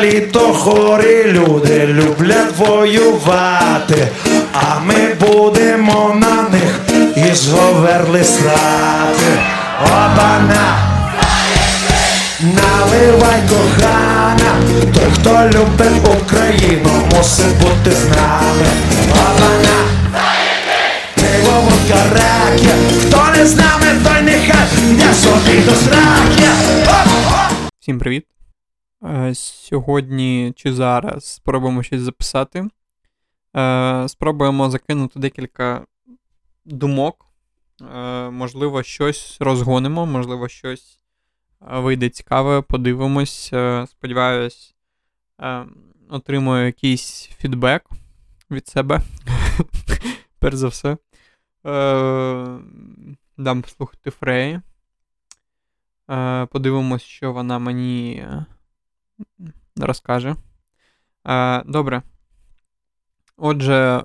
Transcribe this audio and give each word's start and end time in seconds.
далі 0.00 0.20
то 0.20 0.40
хорі 0.40 1.24
люди 1.26 1.86
люблять 1.86 2.56
воювати, 2.56 4.08
а 4.52 4.78
ми 4.78 5.14
будемо 5.20 6.14
на 6.14 6.42
них 6.42 6.80
із 7.30 7.48
говерли 7.48 8.24
срати. 8.24 9.32
Обана! 9.82 10.76
Наливай 12.40 13.40
кохана, 13.48 14.52
той, 14.94 15.04
хто 15.14 15.58
любить 15.58 16.22
Україну, 16.22 16.90
мусить 17.16 17.58
бути 17.60 17.90
з 17.90 18.04
нами. 18.04 18.66
Обана! 19.10 19.78
Пиво, 21.14 21.60
водка, 21.60 22.02
раки, 22.12 22.74
хто 23.00 23.38
не 23.38 23.46
з 23.46 23.56
нами, 23.56 23.86
той 24.04 24.22
нехай 24.22 24.66
не 24.90 25.14
собі 25.14 25.58
до 25.66 25.74
сраки. 25.74 26.48
Всім 27.80 27.98
привіт! 27.98 28.39
Е, 29.04 29.34
Сьогодні 29.34 30.52
чи 30.56 30.72
зараз 30.72 31.24
спробуємо 31.24 31.82
щось 31.82 32.00
записати. 32.00 32.68
Е, 33.56 34.08
Спробуємо 34.08 34.70
закинути 34.70 35.20
декілька 35.20 35.86
думок. 36.64 37.26
Е, 37.94 38.30
Можливо, 38.30 38.82
щось 38.82 39.36
розгонимо, 39.40 40.06
можливо, 40.06 40.48
щось 40.48 40.98
вийде 41.60 42.08
цікаве, 42.08 42.62
подивимось. 42.62 43.52
Сподіваюсь, 43.86 44.74
отримую 46.10 46.66
якийсь 46.66 47.30
фідбек 47.38 47.90
від 48.50 48.68
себе. 48.68 49.00
Перш 50.38 50.56
за 50.56 50.68
все. 50.68 50.96
Дам 53.36 53.62
послухати 53.62 54.10
Фреї. 54.10 54.60
Подивимось, 56.50 57.02
що 57.02 57.32
вона 57.32 57.58
мені 57.58 58.26
розкаже. 59.76 60.36
Е, 61.26 61.62
Добре. 61.66 62.02
Отже, 63.36 64.04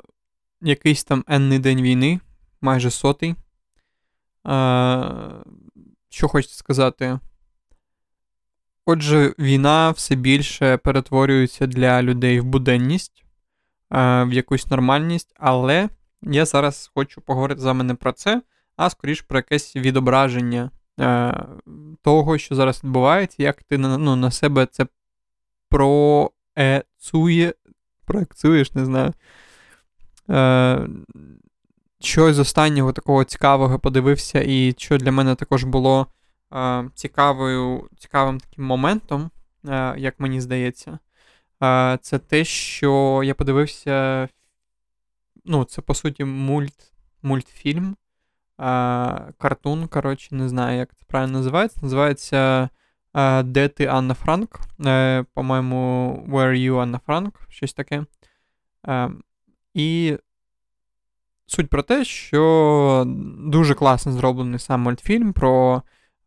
якийсь 0.61 1.03
там 1.03 1.23
енний 1.27 1.59
день 1.59 1.81
війни, 1.81 2.19
майже 2.61 2.91
сотий. 2.91 3.29
Е, 3.29 3.35
Що 6.09 6.27
хочеться 6.27 6.57
сказати? 6.57 7.19
Отже, 8.85 9.33
війна 9.39 9.91
все 9.91 10.15
більше 10.15 10.77
перетворюється 10.77 11.67
для 11.67 12.01
людей 12.03 12.39
в 12.39 12.45
буденність, 12.45 13.25
в 13.91 14.29
якусь 14.31 14.67
нормальність, 14.67 15.33
але 15.35 15.89
я 16.21 16.45
зараз 16.45 16.91
хочу 16.93 17.21
поговорити 17.21 17.61
з 17.61 17.63
вами 17.63 17.83
не 17.83 17.95
про 17.95 18.11
це, 18.11 18.41
а 18.75 18.89
скоріш 18.89 19.21
про 19.21 19.39
якесь 19.39 19.75
відображення 19.75 20.71
того, 22.01 22.37
що 22.37 22.55
зараз 22.55 22.83
відбувається, 22.83 23.43
як 23.43 23.63
ти 23.63 23.77
ну, 23.77 24.15
на 24.15 24.31
себе 24.31 24.65
це 24.65 24.85
проецує, 25.75 27.53
проекцюєш, 28.05 28.73
не 28.73 28.85
знаю. 28.85 29.13
Е, 30.29 30.87
Щось 31.99 32.35
з 32.35 32.39
останнього 32.39 32.93
такого 32.93 33.23
цікавого 33.23 33.79
подивився, 33.79 34.43
і 34.45 34.75
що 34.77 34.97
для 34.97 35.11
мене 35.11 35.35
також 35.35 35.63
було 35.63 36.07
е, 36.53 36.89
цікавою, 36.95 37.89
цікавим 37.97 38.39
таким 38.39 38.65
моментом, 38.65 39.31
е, 39.67 39.95
як 39.97 40.19
мені 40.19 40.41
здається, 40.41 40.99
е, 41.63 41.97
це 42.01 42.19
те, 42.19 42.45
що 42.45 43.21
я 43.25 43.33
подивився. 43.33 44.29
Ну, 45.45 45.63
це 45.63 45.81
по 45.81 45.93
суті 45.93 46.25
мульт, 46.25 46.93
мультфільм, 47.21 47.85
е, 47.91 47.95
картун, 49.37 49.87
коротше, 49.87 50.35
не 50.35 50.49
знаю, 50.49 50.77
як 50.77 50.95
це 50.95 51.05
правильно 51.07 51.37
називається. 51.37 51.79
Називається 51.81 52.69
Де 53.43 53.67
ти 53.67 53.85
Анна 53.85 54.13
Франк? 54.13 54.59
Е, 54.85 55.25
По-моєму, 55.33 56.23
Where 56.29 56.55
you, 56.55 56.79
Анна 56.79 56.99
Франк? 57.05 57.41
Щось 57.49 57.73
таке. 57.73 58.05
Е, 58.87 59.09
і 59.73 60.17
суть 61.47 61.69
про 61.69 61.83
те, 61.83 62.05
що 62.05 63.03
дуже 63.37 63.73
класно 63.73 64.11
зроблений 64.11 64.59
сам 64.59 64.81
мультфільм 64.81 65.33
про 65.33 65.81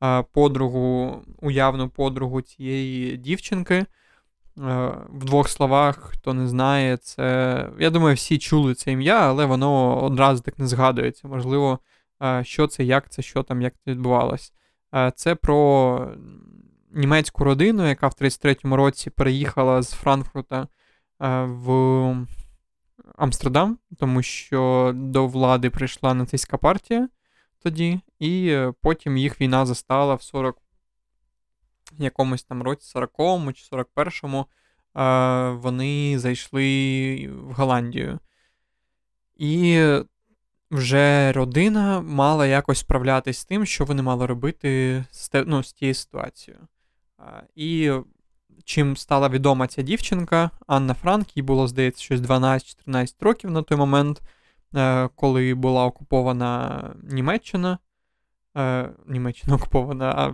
е, 0.05 0.25
подругу, 0.33 1.17
уявну 1.41 1.89
подругу 1.89 2.41
цієї 2.41 3.17
дівчинки. 3.17 3.87
В 5.11 5.25
двох 5.25 5.49
словах, 5.49 5.97
хто 5.97 6.35
не 6.35 6.49
знає, 6.49 6.97
це. 6.97 7.69
Я 7.79 7.91
думаю, 7.91 8.15
всі 8.15 8.39
чули 8.39 8.75
це 8.75 8.93
ім'я, 8.93 9.21
але 9.21 9.45
воно 9.45 10.03
одразу 10.05 10.43
так 10.43 10.59
не 10.59 10.67
згадується. 10.67 11.29
Можливо, 11.29 11.79
що 12.43 12.67
це, 12.67 12.85
як 12.85 13.11
це, 13.11 13.23
що 13.23 13.43
там, 13.43 13.63
як 13.63 13.75
це 13.85 13.91
відбувалось. 13.91 14.53
Це 15.15 15.35
про 15.35 16.09
німецьку 16.91 17.45
родину, 17.45 17.89
яка 17.89 18.09
в 18.09 18.13
33-му 18.21 18.77
році 18.77 19.11
переїхала 19.11 19.83
з 19.83 19.93
Франкфурта 19.93 20.63
е, 20.63 20.69
в 21.45 22.27
Амстердам, 23.17 23.79
тому 23.99 24.23
що 24.23 24.93
до 24.95 25.27
влади 25.27 25.71
прийшла 25.71 26.15
нацистська 26.15 26.57
партія 26.57 27.09
тоді, 27.63 28.01
і 28.19 28.49
е, 28.49 28.73
потім 28.83 29.17
їх 29.17 29.41
війна 29.41 29.67
застала 29.67 30.15
в 30.15 30.23
40 30.23 30.59
якомусь 31.99 32.43
там 32.43 32.63
році, 32.63 32.99
40-му 32.99 33.53
чи 33.53 33.77
41-му, 33.77 34.47
е, 34.97 35.51
вони 35.51 36.19
зайшли 36.19 37.31
в 37.33 37.53
Голландію. 37.53 38.19
І 39.37 39.83
вже 40.71 41.33
родина 41.33 42.01
мала 42.01 42.47
якось 42.47 42.79
справлятись 42.79 43.39
з 43.39 43.45
тим, 43.45 43.67
що 43.67 43.85
вони 43.85 44.03
мали 44.03 44.27
робити 44.27 45.05
з, 45.11 45.31
ну, 45.47 45.63
з 45.63 45.73
тією 45.73 45.95
ситуацією. 45.95 46.69
І 47.55 47.93
чим 48.65 48.97
стала 48.97 49.29
відома 49.29 49.67
ця 49.67 49.83
дівчинка, 49.83 50.51
Анна 50.67 50.95
Франк, 50.95 51.37
їй 51.37 51.43
було, 51.43 51.69
здається, 51.69 52.03
щось 52.03 52.21
12-14 52.21 53.15
років 53.21 53.51
на 53.51 53.63
той 53.63 53.79
момент, 53.79 54.23
е, 54.75 55.09
коли 55.15 55.55
була 55.55 55.85
окупована 55.85 56.83
Німеччина. 57.03 57.79
Е, 58.57 58.91
Німеччина 59.07 59.57
окупована, 59.57 60.15
а 60.17 60.33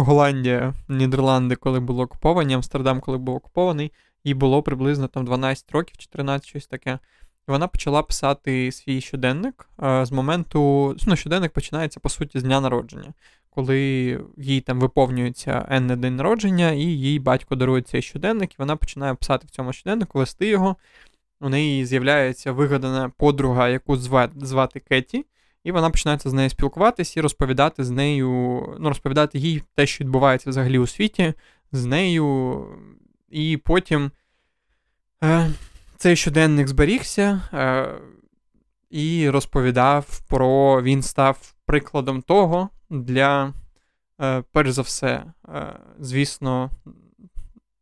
Голландія, 0.00 0.74
Нідерланди, 0.88 1.56
коли 1.56 1.80
були 1.80 2.04
окуповані, 2.04 2.54
Амстердам, 2.54 3.00
коли 3.00 3.18
був 3.18 3.34
окупований, 3.34 3.92
їй 4.24 4.34
було 4.34 4.62
приблизно 4.62 5.08
там 5.08 5.24
12 5.24 5.72
років, 5.72 5.96
14, 5.96 6.48
щось 6.48 6.66
таке. 6.66 6.98
І 7.48 7.50
вона 7.50 7.68
почала 7.68 8.02
писати 8.02 8.72
свій 8.72 9.00
щоденник 9.00 9.68
е, 9.82 10.04
з 10.06 10.12
моменту. 10.12 10.96
Ну, 11.06 11.16
щоденник 11.16 11.52
починається, 11.52 12.00
по 12.00 12.08
суті, 12.08 12.40
з 12.40 12.42
дня 12.42 12.60
народження, 12.60 13.14
коли 13.50 13.80
їй 14.36 14.60
там 14.60 14.80
виповнюється 14.80 15.66
енний 15.68 15.96
день 15.96 16.16
народження, 16.16 16.70
і 16.70 16.82
їй 16.82 17.18
батько 17.18 17.56
дарує 17.56 17.82
цей 17.82 18.02
щоденник, 18.02 18.52
і 18.52 18.56
вона 18.58 18.76
починає 18.76 19.14
писати 19.14 19.46
в 19.46 19.50
цьому 19.50 19.72
щоденнику, 19.72 20.18
вести 20.18 20.46
його. 20.46 20.76
У 21.40 21.48
неї 21.48 21.86
з'являється 21.86 22.52
вигадана 22.52 23.08
подруга, 23.08 23.68
яку 23.68 23.96
звати 23.96 24.80
Кеті, 24.80 25.26
і 25.64 25.72
вона 25.72 25.90
починається 25.90 26.30
з 26.30 26.32
нею 26.32 26.50
спілкуватись 26.50 27.16
і 27.16 27.20
розповідати 27.20 27.84
з 27.84 27.90
нею, 27.90 28.28
ну, 28.80 28.88
розповідати 28.88 29.38
їй 29.38 29.62
те, 29.74 29.86
що 29.86 30.04
відбувається 30.04 30.50
взагалі 30.50 30.78
у 30.78 30.86
світі, 30.86 31.34
з 31.72 31.84
нею. 31.84 32.66
І 33.30 33.56
потім. 33.56 34.10
Е, 35.24 35.50
цей 35.98 36.16
щоденник 36.16 36.68
зберігся 36.68 37.42
е, 37.52 37.88
і 38.90 39.30
розповідав 39.30 40.20
про. 40.28 40.82
Він 40.82 41.02
став 41.02 41.54
прикладом 41.66 42.22
того 42.22 42.68
для, 42.90 43.54
е, 44.20 44.42
перш 44.52 44.70
за 44.70 44.82
все, 44.82 45.24
е, 45.48 45.76
звісно, 45.98 46.70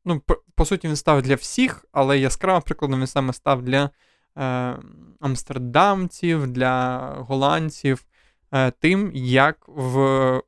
ну, 0.05 0.23
по, 0.55 0.65
суті, 0.65 0.89
він 0.89 0.97
став 0.97 1.23
для 1.23 1.35
всіх, 1.35 1.85
але 1.93 2.19
яскравим 2.19 2.63
прикладом 2.63 3.01
він 3.01 3.07
саме 3.07 3.33
став 3.33 3.63
для 3.63 3.91
е, 4.39 4.77
амстердамців, 5.21 6.47
для 6.47 6.99
голландців, 7.19 8.07
е, 8.53 8.71
тим, 8.71 9.11
як 9.15 9.65
в 9.67 10.43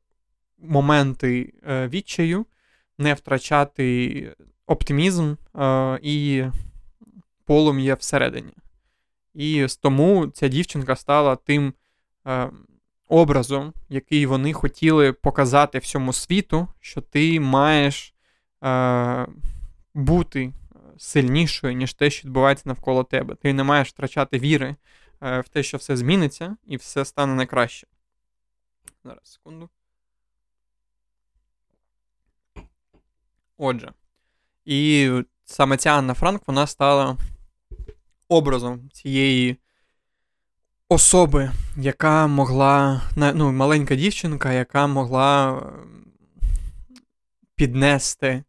моменти 0.59 1.55
е, 1.69 1.89
відчаю 1.89 2.47
не 2.99 3.15
втрачати 3.15 4.37
оптимізм 4.67 5.35
е, 5.57 5.99
і 6.03 6.45
полум'я 7.49 7.95
всередині. 7.95 8.53
І 9.35 9.67
тому 9.83 10.27
ця 10.27 10.49
дівчинка 10.49 10.97
стала 10.97 11.37
тим 11.37 11.75
е, 12.27 12.51
образом, 13.09 13.73
який 13.89 14.27
вони 14.27 14.53
хотіли 14.53 15.13
показати 15.13 15.79
всьому 15.79 16.13
світу, 16.13 16.69
що 16.81 17.01
ти 17.01 17.41
маєш 17.41 18.15
е, 18.65 19.27
бути 19.95 20.53
сильнішою, 20.99 21.73
ніж 21.75 21.95
те, 21.95 22.11
що 22.11 22.29
відбувається 22.29 22.63
навколо 22.67 23.05
тебе. 23.05 23.35
Ти 23.35 23.53
не 23.53 23.65
маєш 23.65 23.89
втрачати 23.89 24.39
віри 24.39 24.77
е, 25.23 25.41
в 25.41 25.49
те, 25.49 25.63
що 25.63 25.77
все 25.77 25.97
зміниться, 25.97 26.57
і 26.67 26.77
все 26.77 27.05
стане 27.05 27.35
на 27.35 27.47
краще. 27.47 27.87
Зараз, 29.05 29.25
секунду. 29.25 29.69
Отже. 33.57 33.93
І 34.65 35.11
саме 35.45 35.77
ця 35.77 35.91
Анна 35.91 36.15
Франк, 36.15 36.43
вона 36.47 36.67
стала 36.67 37.17
образом 38.29 38.91
цієї 38.93 39.57
особи, 40.89 41.51
яка 41.77 42.27
могла. 42.27 43.03
Ну, 43.17 43.53
маленька 43.53 43.97
дівчинка, 43.97 44.53
яка 44.53 44.87
могла 44.87 45.63
піднести 47.55 48.45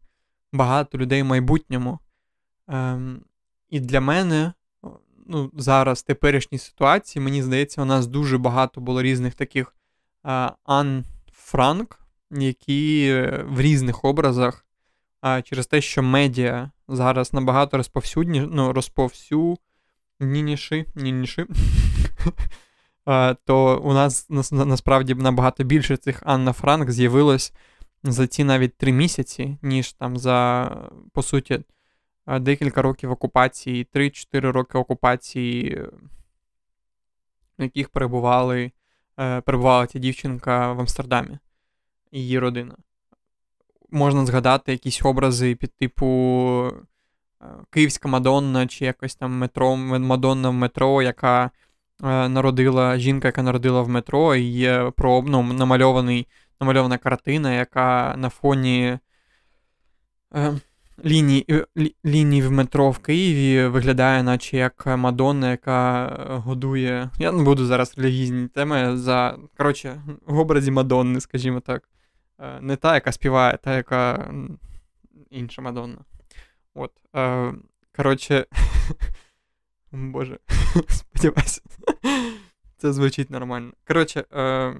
багато 0.52 0.98
людей 0.98 1.22
в 1.22 1.26
майбутньому. 1.26 1.98
Ем, 2.68 3.20
І 3.70 3.80
для 3.80 4.00
мене 4.00 4.52
ну, 5.26 5.50
зараз 5.54 5.98
в 5.98 6.02
теперішній 6.02 6.58
ситуації, 6.58 7.24
мені 7.24 7.42
здається, 7.42 7.82
у 7.82 7.84
нас 7.84 8.06
дуже 8.06 8.38
багато 8.38 8.80
було 8.80 9.02
різних 9.02 9.34
таких 9.34 9.76
е, 10.26 10.50
Ан 10.64 11.04
Франк, 11.32 12.00
які 12.30 13.08
е, 13.08 13.44
в 13.48 13.60
різних 13.60 14.04
образах 14.04 14.66
а 15.20 15.42
через 15.42 15.66
те, 15.66 15.80
що 15.80 16.02
медіа 16.02 16.70
зараз 16.88 17.32
набагато 17.32 17.76
розповсюдні, 17.76 18.40
ну, 18.40 18.72
розповсюдніші, 18.72 19.62
нініші, 20.20 20.86
то 23.44 23.80
у 23.84 23.92
нас 23.92 24.26
насправді 24.50 25.14
набагато 25.14 25.64
більше 25.64 25.96
цих 25.96 26.22
Анна 26.26 26.52
Франк 26.52 26.90
з'явилось 26.90 27.52
за 28.02 28.26
ці 28.26 28.44
навіть 28.44 28.76
три 28.76 28.92
місяці, 28.92 29.58
ніж 29.62 29.92
там 29.92 30.16
за, 30.16 30.70
по 31.12 31.22
суті, 31.22 31.60
декілька 32.26 32.82
років 32.82 33.10
окупації, 33.10 33.86
3-4 33.94 34.40
роки 34.40 34.78
окупації, 34.78 35.82
в 37.58 37.62
яких 37.62 37.88
перебували, 37.88 38.72
е, 39.18 39.40
перебувала 39.40 39.86
ця 39.86 39.98
дівчинка 39.98 40.72
в 40.72 40.80
Амстердамі 40.80 41.38
і 42.10 42.20
її 42.20 42.38
родина. 42.38 42.76
Можна 43.90 44.26
згадати 44.26 44.72
якісь 44.72 45.04
образи 45.04 45.54
під 45.54 45.76
типу 45.76 46.72
Київська 47.70 48.08
Мадонна, 48.08 48.66
чи 48.66 48.84
якось 48.84 49.14
там 49.14 49.38
метро, 49.38 49.76
Мадонна 49.76 50.48
в 50.48 50.54
метро, 50.54 51.02
яка 51.02 51.50
е, 52.04 52.28
народила 52.28 52.98
жінка, 52.98 53.28
яка 53.28 53.42
народила 53.42 53.82
в 53.82 53.88
метро, 53.88 54.34
і 54.34 54.42
є 54.42 54.92
про 54.96 55.24
ну, 55.26 55.42
намальований, 55.42 56.26
намальована 56.60 56.98
картина, 56.98 57.52
яка 57.54 58.14
на 58.18 58.28
фоні 58.28 58.98
е, 60.34 60.52
лінії 61.04 61.46
е, 61.50 61.66
лінії 62.04 62.42
в 62.42 62.52
метро 62.52 62.90
в 62.90 62.98
Києві 62.98 63.68
виглядає, 63.68 64.22
наче 64.22 64.56
як 64.56 64.86
Мадонна, 64.86 65.50
яка 65.50 66.06
годує. 66.44 67.10
Я 67.18 67.32
не 67.32 67.42
буду 67.42 67.66
зараз 67.66 67.98
релігійні 67.98 68.48
теми 68.48 68.96
за. 68.96 69.36
Коротше, 69.56 70.02
в 70.26 70.38
образі 70.38 70.70
Мадонни, 70.70 71.20
скажімо 71.20 71.60
так. 71.60 71.88
Е, 72.38 72.60
не 72.60 72.76
та, 72.76 72.94
яка 72.94 73.12
співає, 73.12 73.58
та, 73.62 73.76
яка 73.76 74.32
інша 75.30 75.62
Мадонна. 75.62 75.98
От. 76.74 76.92
Е, 77.16 77.54
коротше. 77.96 78.46
Боже, 79.92 80.38
сподіваюся. 80.88 81.62
Це 82.76 82.92
звучить 82.92 83.30
нормально. 83.30 83.72
Коротше, 83.86 84.24
е, 84.32 84.74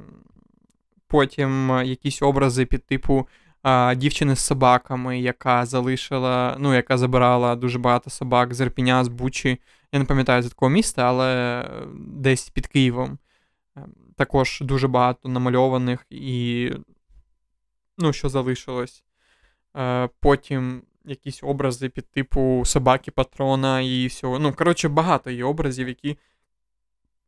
потім 1.07 1.71
якісь 1.85 2.23
образи 2.23 2.67
під 2.67 2.87
типу 2.87 3.29
дівчини 3.97 4.37
з 4.37 4.41
собаками, 4.41 5.21
яка 5.21 5.67
залишила, 5.67 6.57
ну, 6.59 6.75
яка 6.75 6.99
забирала 6.99 7.57
дуже 7.57 7.79
багато 7.79 8.11
собак 8.11 8.55
з 8.55 8.61
Ірпіня, 8.61 9.05
з 9.05 9.09
Бучі. 9.09 9.61
Я 9.93 9.99
не 9.99 10.05
пам'ятаю 10.05 10.43
з 10.43 10.49
такого 10.49 10.71
міста, 10.71 11.03
але 11.09 11.65
десь 11.97 12.51
під 12.51 12.67
Києвом. 12.67 13.19
Також 14.17 14.59
дуже 14.61 14.89
багато 14.89 15.29
намальованих 15.29 16.07
і 16.11 16.71
ну, 17.99 18.13
що 18.13 18.29
залишилось. 18.29 19.05
Е, 19.77 20.09
Потім 20.21 20.83
якісь 21.05 21.43
образи 21.43 21.89
під 21.89 22.11
типу 22.11 22.63
собаки 22.67 23.11
патрона 23.11 23.81
і 23.81 24.07
всього. 24.07 24.39
Ну, 24.39 24.53
коротше, 24.53 24.89
багато 24.89 25.31
є 25.31 25.45
образів, 25.45 25.89
які 25.89 26.19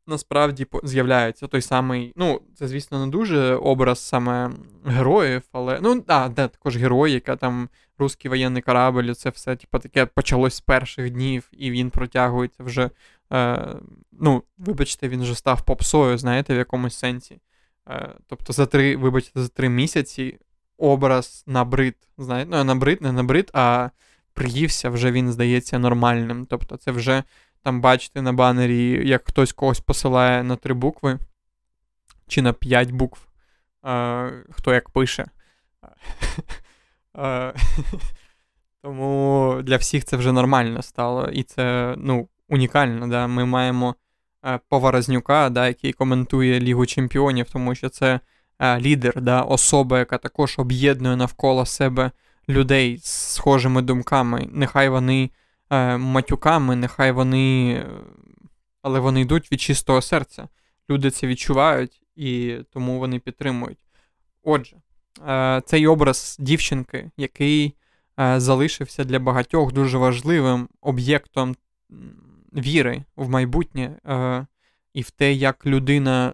насправді 0.07 0.67
з'являються. 0.83 1.47
Той 1.47 1.63
самий, 1.63 2.13
ну, 2.17 2.41
це, 2.55 2.69
звісно, 2.69 3.07
не 3.07 3.13
дуже 3.13 3.55
образ 3.55 3.99
саме 3.99 4.51
героїв, 4.85 5.43
але. 5.53 5.81
Ну, 5.83 6.05
а, 6.07 6.29
де 6.29 6.49
також 6.49 6.77
герой, 6.77 7.13
яка 7.13 7.37
там 7.37 7.69
русський 7.99 8.29
воєнний 8.29 8.63
корабль, 8.63 9.13
це 9.13 9.31
все, 9.31 9.57
типу, 9.57 9.79
таке 9.79 10.07
почалось 10.07 10.55
з 10.55 10.61
перших 10.61 11.11
днів, 11.11 11.49
і 11.53 11.71
він 11.71 11.91
протягується 11.91 12.65
вже. 12.65 12.91
Е, 13.33 13.75
Ну, 14.21 14.43
вибачте, 14.59 15.09
він 15.09 15.23
вже 15.23 15.35
став 15.35 15.65
попсою, 15.65 16.19
знаєте, 16.19 16.55
в 16.55 16.57
якомусь 16.57 16.99
сенсі. 16.99 17.41
Е, 17.89 18.15
Тобто 18.27 18.53
за 18.53 18.67
три, 18.67 18.97
вибачте, 18.97 19.41
за 19.41 19.49
три 19.49 19.69
місяці 19.69 20.39
образ 20.79 21.45
набрид. 21.47 21.97
Знаєте, 22.19 22.51
ну, 22.51 22.65
набрид, 22.65 23.03
не 23.03 23.13
набрид, 23.13 23.51
а 23.55 23.91
приївся, 24.35 24.91
вже 24.91 25.13
він 25.13 25.33
здається 25.33 25.79
нормальним. 25.79 26.47
Тобто, 26.51 26.77
це 26.77 26.91
вже 26.91 27.23
там 27.63 27.81
бачите 27.81 28.23
на 28.23 28.33
банері, 28.33 29.09
як 29.09 29.29
хтось 29.29 29.53
когось 29.53 29.81
посилає 29.81 30.45
на 30.45 30.57
три 30.57 30.75
букви 30.75 31.19
чи 32.29 32.43
на 32.43 32.53
п'ять 32.53 32.91
букв, 32.91 33.27
а, 33.83 34.31
хто 34.51 34.75
як 34.75 34.91
пише. 34.91 35.27
Тому 38.83 39.61
для 39.63 39.77
всіх 39.77 40.05
це 40.05 40.17
вже 40.17 40.33
нормально 40.33 40.83
стало. 40.83 41.29
І 41.29 41.43
це 41.43 41.95
ну, 41.99 42.29
унікально. 42.49 43.09
Да? 43.09 43.27
Ми 43.27 43.45
маємо 43.45 43.95
Поворознюка, 44.69 45.51
да, 45.51 45.67
який 45.67 45.93
коментує 45.93 46.61
Лігу 46.61 46.87
Чемпіонів, 46.87 47.51
тому 47.51 47.75
що 47.75 47.89
це 47.89 48.15
Е, 48.15 48.21
лідер, 48.63 49.21
да, 49.21 49.43
особа, 49.43 49.99
яка 49.99 50.19
також 50.19 50.55
об'єднує 50.59 51.17
навколо 51.17 51.67
себе 51.67 52.11
людей 52.49 52.99
з 52.99 53.35
схожими 53.35 53.83
думками. 53.83 54.49
Нехай 54.53 54.89
вони 54.89 55.31
е, 55.71 55.97
матюками, 55.97 56.77
нехай 56.77 57.13
вони. 57.13 57.87
Але 58.83 59.01
вони 59.01 59.21
йдуть 59.21 59.53
від 59.53 59.61
чистого 59.61 60.03
серця. 60.03 60.49
Люди 60.91 61.11
це 61.11 61.27
відчувають 61.27 62.03
і 62.17 62.57
тому 62.73 62.99
вони 62.99 63.19
підтримують. 63.19 63.79
Отже, 64.43 64.77
е, 65.29 65.63
цей 65.67 65.87
образ 65.87 66.37
дівчинки, 66.41 67.11
який 67.17 67.75
е, 68.21 68.41
залишився 68.41 69.05
для 69.05 69.19
багатьох 69.19 69.73
дуже 69.73 69.99
важливим 69.99 70.69
об'єктом 70.81 71.57
віри 72.53 73.05
в 73.17 73.29
майбутнє 73.29 73.97
е, 74.07 74.47
і 74.95 75.03
в 75.03 75.11
те, 75.11 75.33
як 75.33 75.67
людина 75.67 76.33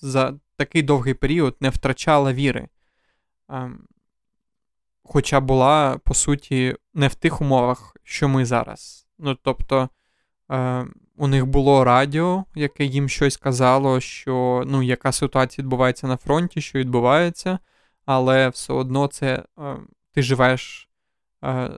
за 0.00 0.34
такий 0.56 0.82
довгий 0.82 1.14
період 1.14 1.56
не 1.60 1.70
втрачала 1.70 2.32
віри. 2.32 2.68
Ем, 3.48 3.86
хоча 5.04 5.40
була, 5.40 5.98
по 6.04 6.14
суті, 6.14 6.76
не 6.94 7.08
в 7.08 7.14
тих 7.14 7.40
умовах, 7.40 7.96
що 8.02 8.28
ми 8.28 8.44
зараз. 8.44 9.06
Ну, 9.18 9.34
тобто, 9.42 9.88
ем, 10.48 10.94
у 11.16 11.28
них 11.28 11.46
було 11.46 11.84
радіо, 11.84 12.44
яке 12.54 12.84
їм 12.84 13.08
щось 13.08 13.36
казало, 13.36 14.00
що 14.00 14.64
ну, 14.66 14.82
яка 14.82 15.12
ситуація 15.12 15.62
відбувається 15.62 16.06
на 16.06 16.16
фронті, 16.16 16.60
що 16.60 16.78
відбувається, 16.78 17.58
але 18.04 18.48
все 18.48 18.72
одно 18.72 19.06
це 19.06 19.44
ем, 19.58 19.88
ти 20.12 20.22
живеш 20.22 20.88
е, 21.44 21.70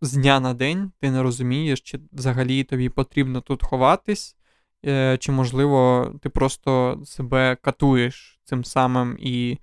з 0.00 0.12
дня 0.12 0.40
на 0.40 0.54
день, 0.54 0.92
ти 1.00 1.10
не 1.10 1.22
розумієш, 1.22 1.80
чи 1.80 2.00
взагалі 2.12 2.64
тобі 2.64 2.88
потрібно 2.88 3.40
тут 3.40 3.62
ховатись, 3.62 4.35
чи, 5.20 5.32
можливо, 5.32 6.12
ти 6.22 6.28
просто 6.28 7.00
себе 7.04 7.56
катуєш 7.62 8.40
цим 8.44 8.64
самим 8.64 9.16
і 9.18 9.58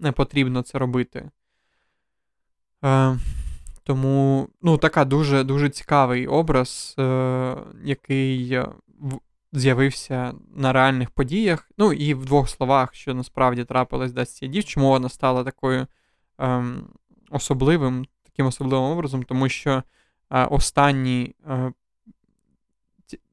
не 0.00 0.12
потрібно 0.12 0.62
це 0.62 0.78
робити. 0.78 1.30
Е, 2.84 3.18
Тому 3.82 4.48
ну, 4.62 4.78
така 4.78 5.04
дуже 5.04 5.44
дуже 5.44 5.70
цікавий 5.70 6.26
образ, 6.26 6.94
е, 6.98 7.56
який 7.84 8.58
з'явився 9.52 10.34
на 10.54 10.72
реальних 10.72 11.10
подіях. 11.10 11.70
Ну, 11.78 11.92
і 11.92 12.14
в 12.14 12.24
двох 12.24 12.48
словах, 12.48 12.94
що 12.94 13.14
насправді 13.14 13.64
трапилось 13.64 14.12
десь 14.12 14.36
ця 14.36 14.46
дів, 14.46 14.64
чому 14.64 14.88
вона 14.88 15.08
стала 15.08 15.44
такою 15.44 15.86
е, 16.40 16.64
особливим, 17.30 18.06
таким 18.22 18.46
особливим 18.46 18.84
образом, 18.84 19.22
тому 19.22 19.48
що 19.48 19.82
е, 20.30 20.44
останні 20.44 21.34
е, 21.46 21.72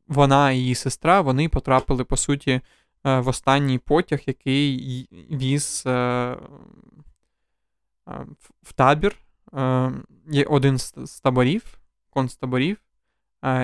вона 0.08 0.52
і 0.52 0.58
її 0.58 0.76
сестра 0.76 1.22
вони 1.22 1.50
потрапили, 1.50 2.04
по 2.04 2.18
суті, 2.18 2.52
е, 3.06 3.20
в 3.20 3.28
останній 3.28 3.78
потяг, 3.78 4.20
який 4.26 5.08
віз 5.32 5.84
е, 5.86 5.92
е, 5.92 6.38
в 8.64 8.74
табір. 8.74 9.16
Є 10.32 10.44
один 10.44 10.78
з 10.78 11.20
таборів, 11.24 11.80
концтаборів, 12.10 12.78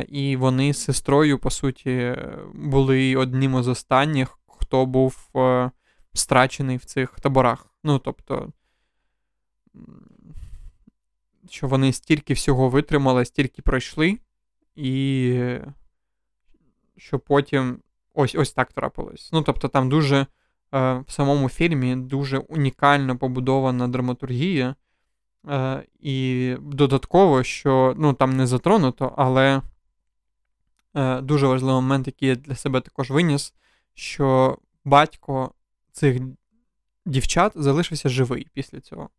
і 0.08 0.36
вони 0.36 0.74
з 0.74 0.84
сестрою, 0.84 1.40
по 1.40 1.50
суті, 1.50 2.16
були 2.54 3.16
одним 3.16 3.60
із 3.60 3.68
останніх, 3.68 4.40
хто 4.48 4.86
був 4.86 5.30
страчений 6.14 6.78
в 6.78 6.86
цих 6.86 7.20
таборах. 7.20 7.68
Ну, 7.84 8.00
тобто, 8.00 8.54
що 11.50 11.68
вони 11.68 11.94
стільки 11.94 12.34
всього 12.34 12.70
витримали, 12.70 13.26
стільки 13.26 13.62
пройшли, 13.62 14.18
і 14.76 15.40
що 17.00 17.20
потім 17.20 17.80
ось 18.14 18.36
ось 18.36 18.52
так 18.52 18.74
трапилось. 18.74 19.30
Ну, 19.34 19.42
тобто, 19.42 19.68
там 19.68 19.90
дуже 19.90 20.18
е, 20.18 20.28
в 21.08 21.12
самому 21.12 21.50
фільмі 21.50 21.96
дуже 21.96 22.38
унікально 22.38 23.18
побудована 23.18 23.88
драматургія. 23.88 24.76
Е, 25.50 25.84
І 26.00 26.56
додатково, 26.62 27.44
що 27.44 27.94
ну, 27.98 28.14
там 28.14 28.38
не 28.38 28.48
затронуто, 28.48 29.14
але 29.18 29.62
е, 30.96 31.22
дуже 31.22 31.48
важливий 31.48 31.82
момент, 31.82 32.08
який 32.08 32.30
я 32.30 32.36
для 32.36 32.56
себе 32.56 32.82
також 32.82 33.12
виніс, 33.12 33.54
що 33.94 34.58
батько 34.86 35.52
цих 35.92 36.22
дівчат 37.06 37.52
залишився 37.56 38.10
живий 38.10 38.48
після 38.54 38.80
цього. 38.80 39.10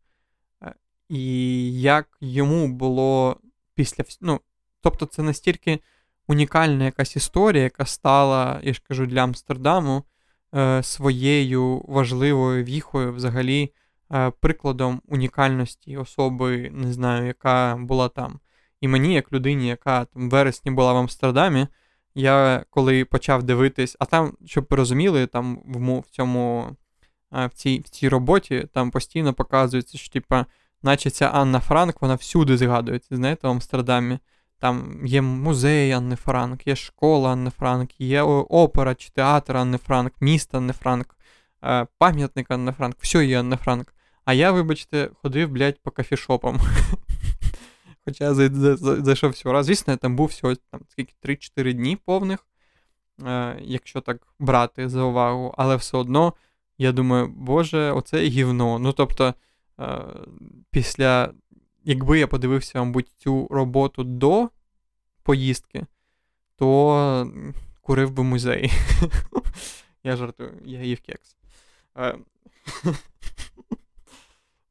І 1.09 1.81
як 1.81 2.09
йому 2.21 2.69
було 2.69 3.37
після 3.75 4.05
ну, 4.21 4.41
Тобто, 4.81 5.07
це 5.07 5.23
настільки 5.23 5.81
унікальна 6.29 6.85
якась 6.85 7.17
історія, 7.17 7.63
яка 7.63 7.85
стала, 7.85 8.61
я 8.63 8.73
ж 8.73 8.83
кажу, 8.89 9.07
для 9.07 9.23
Амстердаму 9.23 10.05
е, 10.55 10.83
своєю 10.83 11.85
важливою 11.89 12.65
віхою, 12.65 13.13
взагалі, 13.13 13.73
е, 14.13 14.33
прикладом 14.41 15.03
унікальності 15.09 15.97
особи, 15.97 16.71
не 16.71 16.93
знаю, 16.93 17.27
яка 17.27 17.77
була 17.81 18.09
там. 18.09 18.41
І 18.81 18.89
мені, 18.89 19.15
як 19.15 19.33
людині, 19.33 19.69
яка 19.69 20.05
там 20.05 20.29
в 20.29 20.31
вересні 20.31 20.71
була 20.71 20.93
в 20.93 20.97
Амстердамі, 20.97 21.67
я 22.15 22.65
коли 22.71 23.05
почав 23.05 23.43
дивитись, 23.43 23.97
а 23.99 24.05
там, 24.05 24.33
щоб 24.47 24.67
ви 24.71 24.77
розуміли, 24.77 25.27
там 25.27 25.59
в 26.07 26.11
цьому 26.11 26.77
в 27.31 27.51
цій 27.55 27.81
в 27.81 27.89
цій 27.89 28.09
роботі 28.09 28.69
там 28.73 28.91
постійно 28.91 29.35
показується, 29.35 29.99
що 29.99 30.13
типа, 30.13 30.47
наче 30.83 31.11
ця 31.11 31.27
Анна 31.27 31.61
Франк, 31.61 32.03
вона 32.03 32.15
всюди 32.15 32.57
згадується, 32.57 33.17
знаєте, 33.17 33.49
в 33.49 33.51
Амстердамі. 33.51 34.19
Там 34.61 35.01
є 35.05 35.23
музей 35.23 35.93
Анни 35.93 36.17
Франк, 36.17 36.67
є 36.67 36.77
школа 36.77 37.33
Анни 37.33 37.51
Франк, 37.51 38.01
є 38.01 38.23
опера 38.23 38.95
чи 38.95 39.11
театр 39.11 39.57
Анни 39.57 39.79
Франк, 39.79 40.13
місто 40.21 40.59
Анни 40.59 40.73
Франк, 40.73 41.17
е, 41.65 41.87
пам'ятник 41.99 42.51
Анни 42.51 42.73
Франк, 42.73 42.97
все 42.99 43.27
є 43.27 43.41
Анни 43.41 43.57
Франк. 43.57 43.95
А 44.25 44.33
я, 44.33 44.53
вибачте, 44.53 45.11
ходив, 45.23 45.51
блядь, 45.51 45.83
по 45.83 45.91
кафішопам. 45.91 46.61
Хоча 48.05 48.35
зайшов 48.35 49.31
всього 49.31 49.53
раз. 49.53 49.67
Звісно, 49.67 49.93
я 49.93 49.97
там 49.97 50.17
був 50.17 50.27
всього 50.27 50.55
там, 50.55 50.81
скільки 50.89 51.15
3-4 51.23 51.73
дні 51.73 51.97
повних, 51.97 52.47
е, 53.27 53.57
якщо 53.61 54.01
так 54.01 54.27
брати 54.39 54.89
за 54.89 55.03
увагу, 55.03 55.55
але 55.59 55.77
все 55.77 55.97
одно 55.97 56.35
я 56.79 56.93
думаю, 56.93 57.29
боже, 57.37 57.93
оце 57.93 58.19
гівно. 58.19 58.79
Ну 58.79 58.93
тобто, 58.93 59.35
е, 59.81 59.99
після, 60.71 61.33
якби 61.85 62.19
я 62.19 62.27
подивився, 62.27 62.85
мабуть, 62.85 63.09
цю 63.19 63.47
роботу 63.51 64.05
до 64.05 64.49
поїздки, 65.23 65.87
то 66.57 67.33
курив 67.81 68.11
би 68.11 68.23
музей. 68.23 68.73
Я 70.05 70.17
жартую, 70.17 70.53
я 70.65 70.83
їв 70.83 71.01
кекс. 71.01 71.37
Е, 71.99 72.19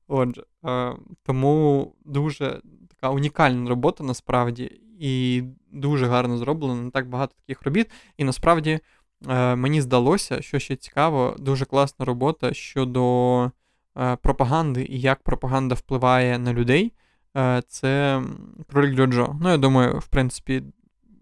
отже, 0.08 0.44
е, 0.66 0.96
тому 1.24 1.96
дуже 2.06 2.62
така 2.90 3.10
унікальна 3.10 3.70
робота 3.70 4.04
насправді, 4.04 4.82
і 5.00 5.44
дуже 5.72 6.06
гарно 6.06 6.38
зроблено, 6.38 6.76
не 6.76 6.92
так 6.92 7.10
багато 7.10 7.36
таких 7.36 7.64
робіт. 7.64 7.92
І 8.18 8.24
насправді 8.24 8.80
е, 9.28 9.56
мені 9.56 9.82
здалося, 9.82 10.42
що 10.42 10.60
ще 10.60 10.76
цікаво, 10.76 11.36
дуже 11.40 11.66
класна 11.66 12.06
робота 12.06 12.54
щодо 12.54 13.52
пропаганди 14.22 14.86
і 14.90 15.02
як 15.02 15.24
пропаганда 15.24 15.76
впливає 15.76 16.40
на 16.40 16.54
людей. 16.54 16.94
Е, 17.38 17.64
це 17.68 18.24
кролик 18.72 18.96
Джоджо. 18.96 19.36
Ну, 19.42 19.50
я 19.50 19.58
думаю, 19.58 20.00
в 20.00 20.08
принципі, 20.08 20.64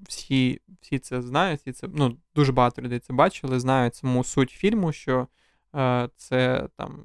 всі 0.08 0.62
всі 0.82 1.00
це 1.00 1.22
знають, 1.22 1.62
і 1.66 1.72
це 1.72 1.88
ну, 1.94 2.18
дуже 2.36 2.52
багато 2.52 2.82
людей 2.82 3.00
це 3.00 3.14
бачили, 3.14 3.60
знають 3.60 3.96
саму 3.96 4.24
суть 4.24 4.50
фільму, 4.50 4.92
що 4.92 5.28
е, 5.76 6.10
це 6.16 6.70
там 6.78 7.00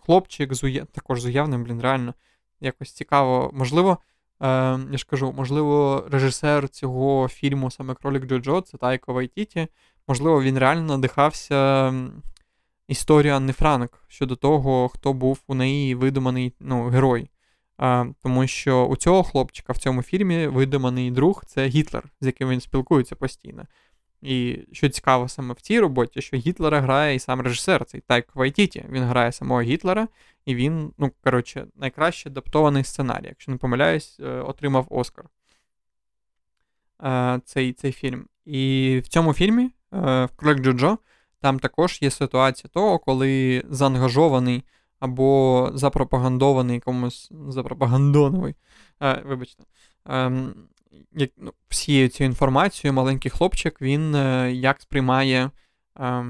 хлопчик 0.00 0.54
з 0.54 0.64
уя... 0.64 0.84
також 0.84 1.20
з 1.20 1.26
уявним, 1.26 1.64
блін, 1.64 1.80
реально 1.80 2.14
якось 2.60 2.92
цікаво. 2.92 3.50
Можливо, 3.54 3.98
е, 4.40 4.46
я 4.90 4.98
ж 4.98 5.06
кажу, 5.06 5.32
можливо, 5.36 6.04
режисер 6.10 6.68
цього 6.68 7.28
фільму, 7.28 7.70
саме 7.70 7.94
Кролік 7.94 8.26
Джоджо, 8.26 8.60
це 8.60 8.78
Тайка 8.78 9.12
Вайтіті, 9.12 9.68
можливо, 10.08 10.42
він 10.42 10.58
реально 10.58 10.82
надихався 10.82 11.94
історією 12.88 13.36
Анни 13.36 13.52
Франк 13.52 14.04
щодо 14.08 14.36
того, 14.36 14.88
хто 14.88 15.12
був 15.12 15.42
у 15.46 15.54
неї 15.54 15.94
видуманий 15.94 16.52
ну, 16.60 16.88
герой. 16.88 17.30
А, 17.78 18.06
Тому 18.22 18.46
що 18.46 18.86
у 18.86 18.96
цього 18.96 19.22
хлопчика 19.22 19.72
в 19.72 19.78
цьому 19.78 20.02
фільмі 20.02 20.46
видуманий 20.46 21.10
друг 21.10 21.44
це 21.46 21.66
Гітлер, 21.66 22.04
з 22.20 22.26
яким 22.26 22.48
він 22.48 22.60
спілкується 22.60 23.16
постійно. 23.16 23.66
І 24.22 24.58
що 24.72 24.88
цікаво 24.88 25.28
саме 25.28 25.54
в 25.54 25.60
цій 25.60 25.80
роботі, 25.80 26.22
що 26.22 26.36
Гітлера 26.36 26.80
грає 26.80 27.14
і 27.14 27.18
сам 27.18 27.40
режисер, 27.40 27.84
цей 27.84 28.00
Тайка 28.00 28.34
Вайтіті. 28.34 28.84
Він 28.90 29.02
грає 29.02 29.32
самого 29.32 29.62
Гітлера, 29.62 30.08
і 30.44 30.54
він, 30.54 30.92
ну, 30.98 31.12
коротше, 31.24 31.66
найкраще 31.76 32.28
адаптований 32.28 32.84
сценарій, 32.84 33.26
якщо 33.26 33.52
не 33.52 33.58
помиляюсь, 33.58 34.16
е, 34.20 34.28
отримав 34.28 34.86
Оскар 34.90 35.24
е, 37.04 37.40
цей 37.44 37.72
цей 37.72 37.92
фільм. 37.92 38.26
І 38.44 39.00
в 39.04 39.08
цьому 39.08 39.34
фільмі, 39.34 39.62
е, 39.64 39.70
в 40.24 40.30
Кролик 40.36 40.58
Джоджо, 40.58 40.98
там 41.46 41.58
також 41.58 41.98
є 42.02 42.10
ситуація 42.10 42.70
того, 42.74 42.98
коли 42.98 43.64
заангажований 43.70 44.64
або 45.00 45.70
запропагандований 45.74 46.80
комусь 46.80 47.32
запропагандоновий, 47.48 48.54
е, 49.02 49.22
вибачте, 49.26 49.64
е, 50.08 50.32
як, 51.12 51.30
ну, 51.36 51.52
всією 51.68 52.08
цю 52.08 52.24
інформацією 52.24 52.94
маленький 52.94 53.30
хлопчик 53.30 53.82
він 53.82 54.14
е, 54.14 54.52
як 54.52 54.80
сприймає 54.80 55.50
е, 56.00 56.24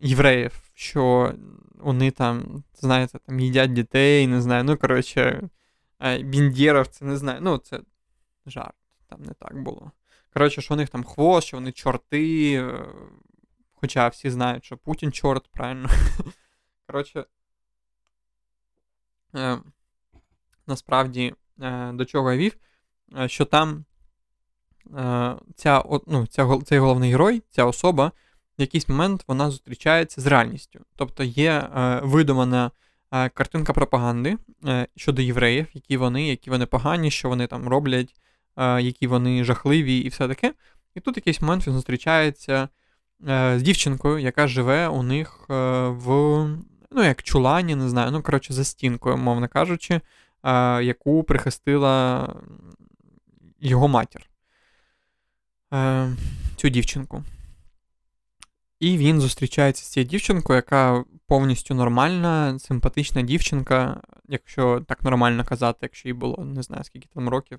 євреїв, 0.00 0.52
що 0.74 1.34
вони 1.74 2.10
там, 2.10 2.64
знаєте, 2.80 3.18
там 3.26 3.40
їдять 3.40 3.72
дітей, 3.72 4.26
не 4.26 4.40
знаю, 4.40 4.64
ну, 4.64 4.76
коротше, 4.76 5.48
е, 6.00 6.22
біндєровці, 6.22 7.04
не 7.04 7.16
знаю, 7.16 7.38
ну, 7.42 7.58
це 7.58 7.80
жарт, 8.46 8.74
там 9.08 9.22
не 9.22 9.32
так 9.32 9.62
було. 9.62 9.90
Коротше, 10.32 10.62
що 10.62 10.74
у 10.74 10.76
них 10.76 10.88
там 10.88 11.04
хвост, 11.04 11.46
що 11.46 11.56
вони 11.56 11.72
чорти, 11.72 12.52
е, 12.54 12.84
хоча 13.84 14.08
всі 14.08 14.30
знають, 14.30 14.64
що 14.64 14.76
Путін 14.76 15.12
чорт, 15.12 15.48
правильно. 15.52 15.88
Коротше, 16.86 17.24
е, 19.34 19.58
насправді, 20.66 21.34
е, 21.60 21.92
до 21.92 22.04
чого 22.04 22.32
я 22.32 22.38
вів, 22.38 22.56
е, 23.18 23.28
що 23.28 23.44
там 23.44 23.84
е, 24.98 25.34
ця, 25.56 25.84
ну, 26.06 26.26
ця, 26.26 26.58
цей 26.64 26.78
головний 26.78 27.10
герой, 27.10 27.42
ця 27.50 27.64
особа, 27.64 28.12
в 28.58 28.60
якийсь 28.60 28.88
момент 28.88 29.24
вона 29.26 29.50
зустрічається 29.50 30.20
з 30.20 30.26
реальністю. 30.26 30.80
Тобто 30.96 31.24
є 31.24 31.50
е, 31.50 32.00
видумана 32.04 32.70
е, 33.12 33.28
картинка 33.28 33.72
пропаганди 33.72 34.38
щодо 34.96 35.22
євреїв, 35.22 35.66
які 35.72 35.96
вони, 35.96 36.28
які 36.28 36.50
вони 36.50 36.66
погані, 36.66 37.10
що 37.10 37.28
вони 37.28 37.46
там 37.46 37.68
роблять, 37.68 38.14
які 38.80 39.06
вони 39.06 39.44
жахливі 39.44 39.98
і 39.98 40.08
все 40.08 40.28
таке. 40.28 40.54
І 40.94 41.00
тут 41.00 41.16
якийсь 41.16 41.40
момент 41.40 41.66
він 41.66 41.74
зустрічається 41.74 42.68
з 43.56 43.62
дівчинкою, 43.62 44.18
яка 44.18 44.46
живе 44.46 44.88
у 44.88 45.02
них 45.02 45.44
в 45.48 46.46
ну, 46.94 47.04
як 47.04 47.22
чулані, 47.22 47.74
не 47.74 47.88
знаю, 47.88 48.10
ну, 48.12 48.22
коротше, 48.22 48.52
за 48.52 48.64
стінкою, 48.64 49.16
мовно 49.16 49.48
кажучи, 49.48 49.94
е, 49.94 50.00
яку 50.84 51.24
прихистила 51.24 52.28
його 53.60 53.88
матір. 53.88 54.30
Е, 55.74 56.16
Цю 56.56 56.68
дівчинку. 56.68 57.24
І 58.80 58.98
він 58.98 59.20
зустрічається 59.20 59.84
з 59.84 59.88
цією 59.88 60.10
дівчинкою, 60.10 60.56
яка 60.56 61.04
повністю 61.26 61.74
нормальна, 61.74 62.58
симпатична 62.58 63.22
дівчинка, 63.22 64.00
якщо 64.28 64.80
так 64.88 65.02
нормально 65.02 65.44
казати, 65.44 65.78
якщо 65.82 66.08
їй 66.08 66.12
було 66.12 66.44
не 66.44 66.62
знаю 66.62 66.84
скільки 66.84 67.08
там 67.14 67.28
років. 67.28 67.58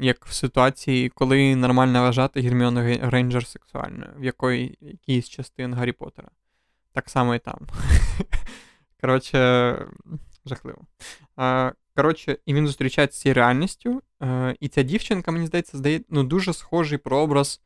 Як 0.00 0.26
в 0.26 0.32
ситуації, 0.32 1.08
коли 1.08 1.56
нормально 1.56 2.02
вважати 2.02 2.40
Герміону 2.40 2.80
Грейнджер 2.80 3.46
сексуальною, 3.46 4.10
в 4.18 4.24
якої 4.24 4.78
якійсь 4.80 5.28
частин 5.28 5.74
Гаррі 5.74 5.92
Поттера. 5.92 6.28
Так 6.92 7.10
само 7.10 7.34
і 7.34 7.38
там. 7.38 7.66
Коротше, 9.00 9.78
жахливо. 10.46 10.82
Коротше, 11.96 12.38
і 12.46 12.54
він 12.54 12.66
зустрічається 12.66 13.18
з 13.18 13.20
цією 13.20 13.34
реальністю. 13.34 14.02
І 14.60 14.68
ця 14.68 14.82
дівчинка, 14.82 15.30
мені 15.30 15.46
здається, 15.46 15.78
здає 15.78 16.00
ну, 16.08 16.24
дуже 16.24 16.52
схожий 16.52 16.98
прообраз 16.98 17.60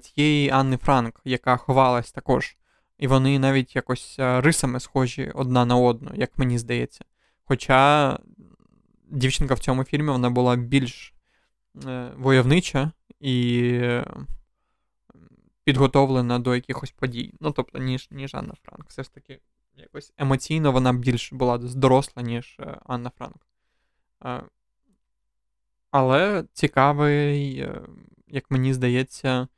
тієї 0.00 0.50
Анни 0.50 0.76
Франк, 0.76 1.20
яка 1.24 1.56
ховалась 1.56 2.12
також. 2.12 2.56
І 2.98 3.06
вони 3.06 3.38
навіть 3.38 3.76
якось 3.76 4.14
рисами 4.18 4.80
схожі 4.80 5.32
одна 5.34 5.64
на 5.64 5.76
одну, 5.76 6.10
як 6.14 6.38
мені 6.38 6.58
здається. 6.58 7.04
Хоча 7.44 8.18
дівчинка 9.10 9.54
в 9.54 9.58
цьому 9.58 9.84
фільмі 9.84 10.10
вона 10.10 10.30
була 10.30 10.56
більш 10.56 11.14
е, 11.86 12.12
войовнича 12.16 12.92
і 13.20 13.80
підготовлена 15.64 16.38
до 16.38 16.54
якихось 16.54 16.90
подій. 16.90 17.34
Ну, 17.40 17.50
тобто, 17.50 17.78
ніж 17.78 18.08
ніж 18.10 18.34
Анна 18.34 18.54
Франк. 18.62 18.88
Все 18.88 19.02
ж 19.02 19.14
таки, 19.14 19.40
якось 19.76 20.12
емоційно 20.18 20.72
вона 20.72 20.92
більш 20.92 21.32
була 21.32 21.58
доросла, 21.58 22.22
ніж 22.22 22.56
е, 22.60 22.78
Анна 22.86 23.10
Франк. 23.18 23.46
Е, 24.24 24.42
але 25.90 26.44
цікавий, 26.52 27.68
як 28.26 28.50
мені 28.50 28.74
здається, 28.74 29.48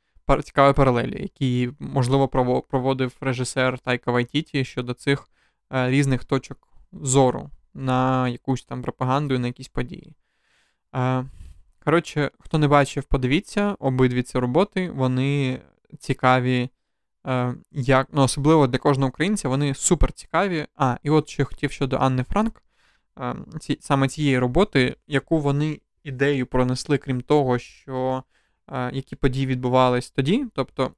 цікаві 0.43 0.75
паралелі, 0.75 1.21
які, 1.21 1.71
можливо, 1.79 2.27
проводив 2.61 3.17
режисер 3.21 3.79
Тайка 3.79 4.11
Вайтіті 4.11 4.65
щодо 4.65 4.93
цих 4.93 5.29
різних 5.69 6.25
точок 6.25 6.67
зору 6.91 7.49
на 7.73 8.29
якусь 8.29 8.63
там 8.63 8.81
пропаганду 8.81 9.35
і 9.35 9.39
на 9.39 9.47
якісь 9.47 9.67
події. 9.67 10.15
Коротше, 11.85 12.31
хто 12.39 12.57
не 12.57 12.67
бачив, 12.67 13.03
подивіться, 13.03 13.75
обидві 13.79 14.23
ці 14.23 14.39
роботи, 14.39 14.89
вони 14.89 15.61
цікаві, 15.99 16.69
е, 17.27 17.55
як, 17.71 18.07
ну, 18.11 18.21
особливо 18.21 18.67
для 18.67 18.77
кожного 18.77 19.09
українця, 19.09 19.49
вони 19.49 19.73
супер 19.73 20.11
цікаві. 20.11 20.67
А, 20.75 20.97
і 21.03 21.09
от 21.09 21.29
ще 21.29 21.43
хотів 21.43 21.71
щодо 21.71 21.97
Анни 21.97 22.23
Франк 22.23 22.63
ці, 23.59 23.77
саме 23.81 24.07
цієї 24.07 24.39
роботи, 24.39 24.95
яку 25.07 25.39
вони 25.39 25.81
ідею 26.03 26.45
пронесли, 26.45 26.97
крім 26.97 27.21
того, 27.21 27.59
що 27.59 28.23
які 28.91 29.15
події 29.15 29.45
відбувались 29.45 30.11
тоді. 30.11 30.45
Тобто 30.55 30.91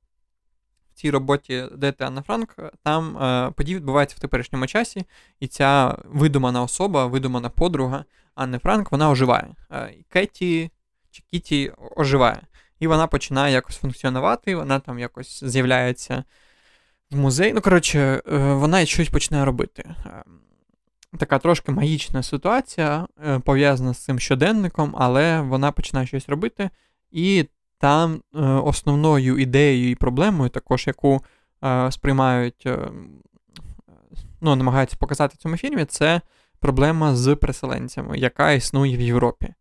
в 0.95 0.99
цій 0.99 1.11
роботі 1.11 1.63
ДТ 1.77 2.01
Анна 2.01 2.21
Франк, 2.21 2.55
там 2.83 3.17
події 3.53 3.75
відбуваються 3.75 4.15
в 4.17 4.19
теперішньому 4.19 4.67
часі, 4.67 5.05
і 5.39 5.47
ця 5.47 5.97
видумана 6.05 6.63
особа, 6.63 7.05
видумана 7.05 7.49
подруга 7.49 8.05
Анни 8.35 8.59
Франк, 8.59 8.91
вона 8.91 9.09
оживає. 9.09 9.47
Кеті 10.09 10.71
чи 11.11 11.23
Кіті 11.31 11.71
оживає. 11.95 12.41
І 12.79 12.87
вона 12.87 13.07
починає 13.07 13.53
якось 13.53 13.77
функціонувати, 13.77 14.55
вона 14.55 14.79
там 14.79 14.99
якось 14.99 15.43
з'являється 15.43 16.23
в 17.11 17.17
музей. 17.17 17.53
Ну, 17.53 17.61
коротше, 17.61 17.99
е, 17.99 18.37
вона 18.37 18.85
щось 18.85 19.09
починає 19.09 19.45
робити. 19.45 19.95
Ем, 20.05 20.39
така 21.19 21.39
трошки 21.39 21.71
магічна 21.71 22.23
ситуація, 22.23 23.07
е, 23.27 23.39
пов'язана 23.39 23.93
з 23.93 23.97
цим 23.97 24.19
щоденником, 24.19 24.95
але 24.97 25.41
вона 25.41 25.71
починає 25.71 26.07
щось 26.07 26.29
робити. 26.29 26.69
І 27.11 27.45
там 27.83 28.21
е, 28.35 28.39
основною 28.41 29.37
ідеєю 29.37 29.89
і 29.91 29.95
проблемою, 29.95 30.49
також, 30.49 30.87
яку 30.87 31.21
сприймають, 31.89 32.67
ну, 34.41 34.55
намагаються 34.55 34.97
показати 34.99 35.35
в 35.35 35.41
цьому 35.41 35.57
фільмі, 35.57 35.85
це 35.85 36.21
проблема 36.59 37.15
з 37.15 37.35
переселенцями, 37.35 38.17
яка 38.17 38.51
існує 38.51 38.97
в 38.97 39.01
Європі. 39.01 39.53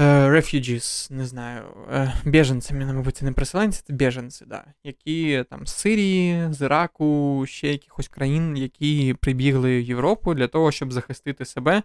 Е, 0.00 0.30
refugees, 0.30 1.12
не 1.12 1.26
знаю, 1.26 1.62
е, 1.92 2.12
біженцями, 2.24 2.84
ну, 2.84 2.94
мабуть, 2.94 3.16
це 3.16 3.24
не 3.24 3.32
переселенці, 3.32 3.82
це 3.86 3.92
біженці, 3.92 4.44
да, 4.46 4.64
які 4.84 5.44
там 5.50 5.66
з 5.66 5.74
Сирії, 5.74 6.52
з 6.52 6.60
Іраку, 6.60 7.44
ще 7.48 7.68
якихось 7.68 8.08
країн, 8.08 8.56
які 8.56 9.14
прибігли 9.20 9.78
в 9.78 9.82
Європу 9.82 10.34
для 10.34 10.48
того, 10.48 10.72
щоб 10.72 10.92
захистити 10.92 11.44
себе 11.44 11.82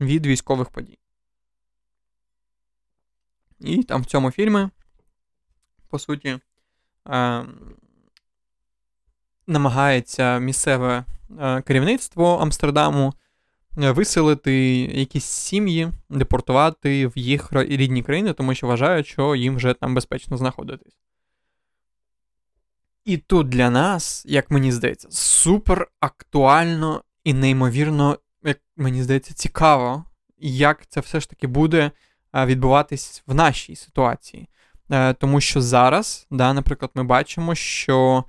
від 0.00 0.26
військових 0.26 0.70
подій. 0.70 0.98
І 3.60 3.82
там 3.82 4.02
в 4.02 4.06
цьому 4.06 4.30
фільмі, 4.30 4.68
по 5.88 5.98
суті, 5.98 6.38
е, 7.08 7.44
намагається 9.46 10.38
місцеве 10.38 11.04
керівництво 11.64 12.38
Амстердаму 12.38 13.14
Е, 13.82 13.90
виселити 13.90 14.54
якісь 14.80 15.24
сім'ї, 15.24 15.88
депортувати 16.10 17.06
в 17.06 17.18
їх 17.18 17.48
рідні 17.52 18.02
країни, 18.02 18.32
тому 18.32 18.54
що 18.54 18.66
вважають, 18.66 19.06
що 19.06 19.34
їм 19.34 19.56
вже 19.56 19.74
там 19.74 19.94
безпечно 19.94 20.36
знаходитись. 20.36 20.96
І 23.04 23.16
тут 23.16 23.48
для 23.48 23.70
нас, 23.70 24.26
як 24.28 24.50
мені 24.50 24.72
здається, 24.72 25.08
супер 25.10 25.88
актуально 26.00 27.02
і 27.24 27.34
неймовірно, 27.34 28.18
як 28.42 28.60
мені 28.76 29.02
здається, 29.02 29.34
цікаво, 29.34 30.04
як 30.38 30.86
це 30.86 31.00
все 31.00 31.20
ж 31.20 31.30
таки 31.30 31.46
буде 31.46 31.90
відбуватись 32.34 33.22
в 33.26 33.34
нашій 33.34 33.76
ситуації. 33.76 34.48
Е, 34.90 35.14
тому 35.14 35.40
що 35.40 35.60
зараз, 35.60 36.26
да, 36.30 36.52
наприклад, 36.52 36.90
ми 36.94 37.04
бачимо, 37.04 37.54
що 37.54 38.24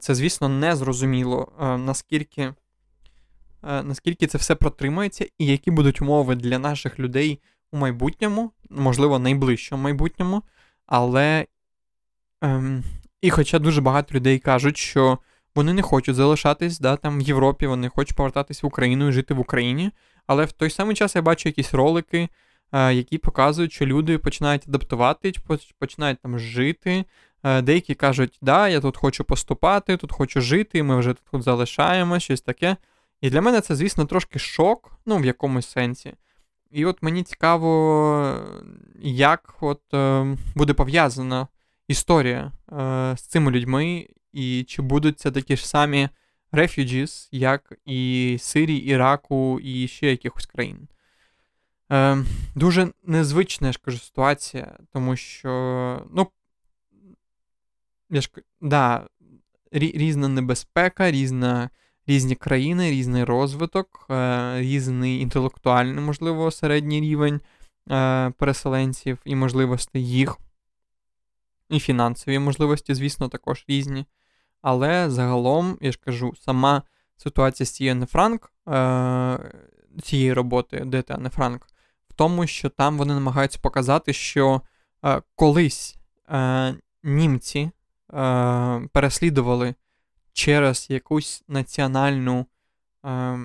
це, 0.00 0.14
звісно, 0.14 0.48
не 0.48 0.76
зрозуміло, 0.76 1.52
наскільки 1.78 2.52
Е, 3.68 3.82
наскільки 3.82 4.26
це 4.26 4.38
все 4.38 4.54
протримається, 4.54 5.26
і 5.38 5.46
які 5.46 5.70
будуть 5.70 6.02
умови 6.02 6.34
для 6.34 6.58
наших 6.58 6.98
людей 6.98 7.40
у 7.72 7.76
майбутньому, 7.76 8.52
можливо, 8.70 9.18
найближчому 9.18 9.82
майбутньому. 9.82 10.42
Але 10.86 11.46
ем, 12.40 12.84
і 13.20 13.30
хоча 13.30 13.58
дуже 13.58 13.80
багато 13.80 14.14
людей 14.14 14.38
кажуть, 14.38 14.76
що 14.76 15.18
вони 15.54 15.72
не 15.72 15.82
хочуть 15.82 16.14
залишатись 16.14 16.78
да, 16.80 16.96
там 16.96 17.18
в 17.18 17.22
Європі, 17.22 17.66
вони 17.66 17.88
хочуть 17.88 18.16
повертатись 18.16 18.62
в 18.62 18.66
Україну 18.66 19.08
і 19.08 19.12
жити 19.12 19.34
в 19.34 19.40
Україні. 19.40 19.90
Але 20.26 20.44
в 20.44 20.52
той 20.52 20.70
самий 20.70 20.96
час 20.96 21.16
я 21.16 21.22
бачу 21.22 21.48
якісь 21.48 21.74
ролики, 21.74 22.18
е, 22.18 22.28
які 22.72 23.18
показують, 23.18 23.72
що 23.72 23.86
люди 23.86 24.18
починають 24.18 24.68
адаптувати, 24.68 25.32
починають 25.78 26.20
там 26.20 26.38
жити. 26.38 27.04
Е, 27.46 27.62
деякі 27.62 27.94
кажуть, 27.94 28.38
да, 28.42 28.68
я 28.68 28.80
тут 28.80 28.96
хочу 28.96 29.24
поступати, 29.24 29.96
тут 29.96 30.12
хочу 30.12 30.40
жити, 30.40 30.82
ми 30.82 30.96
вже 30.96 31.14
тут 31.30 31.42
залишаємо, 31.42 32.18
щось 32.18 32.40
таке. 32.40 32.76
І 33.20 33.30
для 33.30 33.40
мене 33.40 33.60
це, 33.60 33.74
звісно, 33.74 34.04
трошки 34.04 34.38
шок, 34.38 34.98
ну, 35.06 35.16
в 35.16 35.24
якомусь 35.24 35.68
сенсі. 35.68 36.12
І 36.70 36.84
от 36.84 37.02
мені 37.02 37.22
цікаво, 37.22 38.40
як 39.02 39.54
от 39.60 39.94
е, 39.94 40.36
буде 40.54 40.72
пов'язана 40.72 41.48
історія 41.88 42.52
е, 42.72 43.14
з 43.16 43.22
цими 43.22 43.50
людьми, 43.50 44.06
і 44.32 44.64
чи 44.68 44.82
будуть 44.82 45.20
це 45.20 45.30
такі 45.30 45.56
ж 45.56 45.68
самі 45.68 46.08
refugees, 46.52 47.28
як 47.32 47.72
і 47.84 48.36
Сирії, 48.40 48.86
Іраку 48.86 49.60
і 49.60 49.88
ще 49.88 50.10
якихось 50.10 50.46
країн. 50.46 50.88
Е, 51.92 52.24
Дуже 52.54 52.92
незвична 53.04 53.66
я 53.66 53.72
ж 53.72 53.80
кажу, 53.84 53.98
ситуація, 53.98 54.78
тому 54.92 55.16
що, 55.16 56.02
ну, 56.14 56.28
я 58.10 58.20
ж 58.20 58.30
да, 58.60 59.06
різна 59.72 60.28
небезпека, 60.28 61.10
різна 61.10 61.70
різні 62.06 62.34
країни, 62.34 62.90
різний 62.90 63.24
розвиток, 63.24 64.06
е, 64.10 64.60
різний 64.60 65.20
інтелектуальний, 65.20 66.04
можливо, 66.04 66.50
середній 66.50 67.00
рівень 67.00 67.40
е, 67.90 68.30
переселенців 68.30 69.18
і 69.24 69.36
можливостей 69.36 70.08
їх. 70.08 70.38
І 71.70 71.80
фінансові 71.80 72.38
можливості, 72.38 72.94
звісно, 72.94 73.28
також 73.28 73.64
різні. 73.68 74.06
Але 74.62 75.10
загалом, 75.10 75.78
я 75.80 75.92
ж 75.92 75.98
кажу, 76.04 76.34
сама 76.40 76.82
ситуація 77.16 77.66
з 77.66 77.70
цією 77.70 77.92
Анне 77.92 78.06
Франк, 78.06 78.52
е, 78.68 79.38
цієї 80.02 80.32
роботи, 80.32 80.82
де 80.86 81.04
Анне 81.08 81.28
Франк, 81.28 81.66
тому, 82.16 82.46
що 82.46 82.68
там 82.68 82.98
вони 82.98 83.14
намагаються 83.14 83.58
показати, 83.62 84.12
що 84.12 84.60
колись 85.34 85.96
німці 87.02 87.70
переслідували 88.92 89.74
через 90.36 90.90
якусь 90.90 91.44
національну 91.48 92.46
е, 93.04 93.38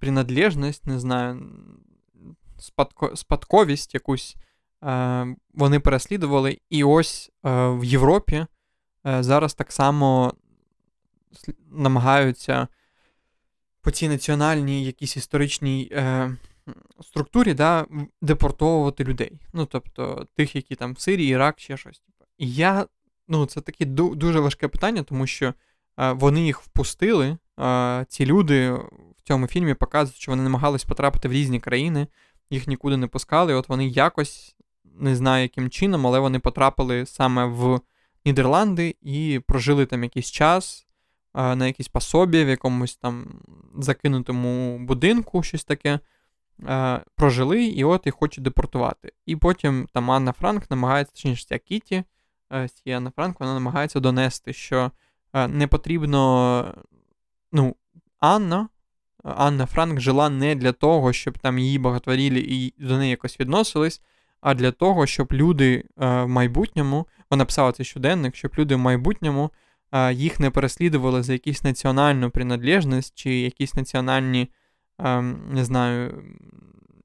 принадлежність, 0.00 0.86
не 0.86 0.98
знаю, 0.98 1.50
спадко, 2.58 3.16
спадковість 3.16 3.94
якусь 3.94 4.36
е, 4.84 5.36
вони 5.54 5.80
переслідували. 5.80 6.58
І 6.70 6.84
ось 6.84 7.30
е, 7.30 7.68
в 7.68 7.84
Європі 7.84 8.46
е, 9.06 9.22
зараз 9.22 9.54
так 9.54 9.72
само 9.72 10.34
намагаються 11.70 12.68
по 13.80 13.90
цій 13.90 14.08
національній 14.08 14.84
якійсь 14.84 15.16
історичній 15.16 15.88
е, 15.92 16.36
структурі 17.02 17.54
да, 17.54 17.86
депортовувати 18.22 19.04
людей. 19.04 19.32
Ну, 19.52 19.66
тобто 19.66 20.26
тих, 20.34 20.56
які 20.56 20.74
там 20.74 20.92
в 20.92 21.00
Сирії, 21.00 21.30
Ірак, 21.30 21.60
ще 21.60 21.76
щось. 21.76 22.02
І 22.38 22.52
я 22.52 22.86
ну, 23.28 23.46
це 23.46 23.60
таке 23.60 23.84
дуже 23.84 24.40
важке 24.40 24.68
питання, 24.68 25.02
тому 25.02 25.26
що 25.26 25.54
вони 25.96 26.40
їх 26.40 26.60
впустили. 26.60 27.36
Ці 28.08 28.26
люди 28.26 28.70
в 29.16 29.22
цьому 29.24 29.46
фільмі 29.46 29.74
показують, 29.74 30.16
що 30.16 30.32
вони 30.32 30.42
намагались 30.42 30.84
потрапити 30.84 31.28
в 31.28 31.32
різні 31.32 31.60
країни, 31.60 32.06
їх 32.50 32.66
нікуди 32.66 32.96
не 32.96 33.06
пускали. 33.06 33.54
От 33.54 33.68
вони 33.68 33.88
якось, 33.88 34.56
не 34.84 35.16
знаю 35.16 35.42
яким 35.42 35.70
чином, 35.70 36.06
але 36.06 36.18
вони 36.18 36.38
потрапили 36.38 37.06
саме 37.06 37.44
в 37.44 37.80
Нідерланди 38.24 38.96
і 39.02 39.40
прожили 39.46 39.86
там 39.86 40.02
якийсь 40.02 40.30
час. 40.30 40.84
На 41.34 41.66
якійсь 41.66 41.88
пособі, 41.88 42.44
в 42.44 42.48
якомусь 42.48 42.96
там 42.96 43.40
закинутому 43.78 44.78
будинку, 44.78 45.42
щось 45.42 45.64
таке, 45.64 46.00
прожили, 47.14 47.64
і 47.64 47.84
от 47.84 48.06
їх 48.06 48.14
хочуть 48.14 48.44
депортувати. 48.44 49.12
І 49.26 49.36
потім 49.36 49.88
там 49.92 50.10
Анна 50.10 50.32
Франк 50.32 50.70
намагається, 50.70 51.14
точніше, 51.14 51.46
ця 51.48 51.58
Кіті, 51.58 52.04
Е, 52.52 52.68
ця 52.68 52.90
Анна 52.90 53.12
Франк, 53.16 53.40
вона 53.40 53.54
намагається 53.54 54.00
донести, 54.00 54.52
що 54.52 54.90
е, 55.34 55.48
не 55.48 55.66
потрібно. 55.66 56.74
Ну, 57.52 57.76
Анна. 58.20 58.68
Анна 59.24 59.66
Франк 59.66 60.00
жила 60.00 60.28
не 60.30 60.54
для 60.54 60.72
того, 60.72 61.12
щоб 61.12 61.38
там 61.38 61.58
її 61.58 61.78
багатворілі 61.78 62.40
і 62.40 62.74
до 62.84 62.98
неї 62.98 63.10
якось 63.10 63.40
відносились, 63.40 64.02
а 64.40 64.54
для 64.54 64.70
того, 64.72 65.06
щоб 65.06 65.32
люди 65.32 65.76
е, 65.76 66.22
в 66.22 66.28
майбутньому, 66.28 67.06
вона 67.30 67.44
писала 67.44 67.72
цей 67.72 67.86
щоденник, 67.86 68.36
щоб 68.36 68.52
люди 68.58 68.74
в 68.74 68.78
майбутньому 68.78 69.50
їх 70.12 70.40
не 70.40 70.50
переслідували 70.50 71.22
за 71.22 71.32
якусь 71.32 71.64
національну 71.64 72.30
принадлежність 72.30 73.14
чи 73.14 73.34
якісь 73.34 73.74
національні, 73.74 74.48
не 75.50 75.64
знаю, 75.64 76.24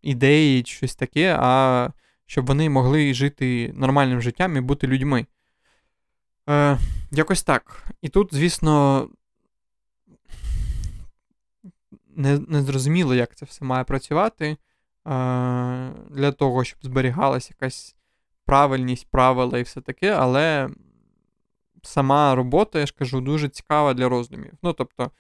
ідеї, 0.02 0.64
щось 0.66 0.96
таке, 0.96 1.38
а 1.40 1.90
щоб 2.26 2.46
вони 2.46 2.70
могли 2.70 3.14
жити 3.14 3.74
нормальним 3.76 4.22
життям 4.22 4.58
і 4.58 4.62
бути 4.62 4.88
людьми. 4.88 5.26
Е, 6.50 6.78
Якось 7.12 7.44
так. 7.44 7.88
І 8.02 8.10
тут, 8.10 8.34
звісно, 8.34 9.10
не, 12.16 12.40
не 12.40 12.62
зрозуміло, 12.62 13.16
як 13.16 13.36
це 13.36 13.46
все 13.46 13.66
має 13.66 13.84
працювати. 13.84 14.46
Е, 14.48 14.58
Для 16.10 16.32
того, 16.32 16.64
щоб 16.64 16.80
зберігалася 16.82 17.50
якась 17.52 17.96
правильність, 18.46 19.08
правила 19.12 19.60
і 19.60 19.64
все 19.64 19.82
таке, 19.82 20.12
але 20.12 20.70
сама 21.82 22.36
робота, 22.36 22.80
я 22.80 22.86
ж 22.86 22.94
кажу, 23.00 23.22
дуже 23.22 23.50
цікава 23.50 23.94
для 23.94 24.10
роздумів. 24.10 24.54
Ну, 24.64 24.74
тобто, 24.74 25.12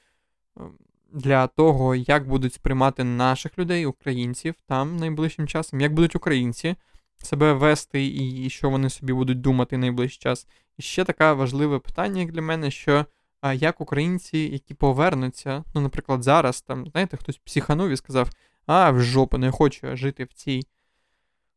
ем, 0.57 0.77
для 1.13 1.47
того, 1.47 1.95
як 1.95 2.27
будуть 2.27 2.53
сприймати 2.53 3.03
наших 3.03 3.59
людей, 3.59 3.85
українців 3.85 4.55
там 4.67 4.97
найближчим 4.97 5.47
часом, 5.47 5.81
як 5.81 5.93
будуть 5.93 6.15
українці 6.15 6.75
себе 7.17 7.53
вести 7.53 8.05
і 8.05 8.49
що 8.49 8.69
вони 8.69 8.89
собі 8.89 9.13
будуть 9.13 9.41
думати 9.41 9.77
найближчий 9.77 10.19
час. 10.19 10.47
І 10.77 10.81
ще 10.81 11.03
таке 11.03 11.31
важливе 11.33 11.79
питання, 11.79 12.21
як 12.21 12.31
для 12.31 12.41
мене, 12.41 12.71
що 12.71 13.05
а, 13.41 13.53
як 13.53 13.81
українці, 13.81 14.37
які 14.37 14.73
повернуться, 14.73 15.63
ну, 15.75 15.81
наприклад, 15.81 16.23
зараз 16.23 16.61
там, 16.61 16.87
знаєте, 16.87 17.17
хтось 17.17 17.37
психанув 17.37 17.89
і 17.89 17.97
сказав, 17.97 18.29
а, 18.65 18.91
в 18.91 19.01
жопу, 19.01 19.37
не 19.37 19.51
хочу 19.51 19.95
жити 19.95 20.23
в 20.23 20.33
цій 20.33 20.61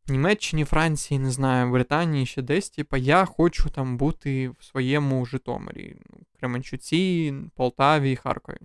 Німеччині, 0.09 0.65
Франції, 0.65 1.21
не 1.21 1.31
знаю, 1.31 1.73
Британії, 1.73 2.27
ще 2.27 2.43
десь, 2.43 2.71
типа, 2.71 2.97
я 2.97 3.25
хочу 3.25 3.71
там 3.71 3.97
бути 3.97 4.49
в 4.49 4.65
своєму 4.65 5.27
Житомирі, 5.27 5.97
Кременчуці, 6.41 7.35
Полтаві, 7.55 8.17
Харкові. 8.17 8.59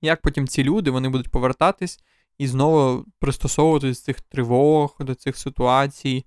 Як 0.00 0.22
потім 0.22 0.48
ці 0.48 0.64
люди 0.64 0.90
вони 0.90 1.08
будуть 1.08 1.30
повертатись 1.30 2.00
і 2.38 2.46
знову 2.46 3.04
пристосовуватись 3.18 4.02
цих 4.02 4.20
тривог, 4.20 4.96
до 5.00 5.14
цих 5.14 5.36
ситуацій? 5.36 6.24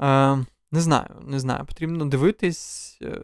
Е, 0.00 0.36
Не 0.70 0.80
знаю, 0.80 1.08
не 1.22 1.40
знаю. 1.40 1.64
Потрібно 1.64 2.06
дивитись, 2.06 2.98
е, 3.02 3.20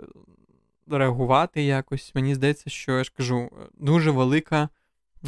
реагувати 0.90 1.62
якось. 1.62 2.14
Мені 2.14 2.34
здається, 2.34 2.70
що 2.70 2.98
я 2.98 3.04
ж 3.04 3.12
кажу, 3.16 3.50
дуже 3.74 4.10
велика 4.10 4.68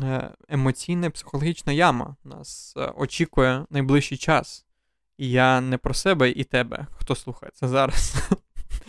Е, 0.03 0.31
емоційна 0.49 1.11
психологічна 1.11 1.73
яма 1.73 2.17
нас 2.25 2.75
е, 2.77 2.93
очікує 2.97 3.67
найближчий 3.71 4.19
час. 4.19 4.67
І 5.19 5.31
я 5.31 5.61
не 5.61 5.79
про 5.79 5.95
себе 5.95 6.31
і 6.31 6.45
тебе, 6.45 6.87
хто 6.97 7.15
слухає 7.15 7.53
це 7.55 7.69
зараз, 7.69 8.15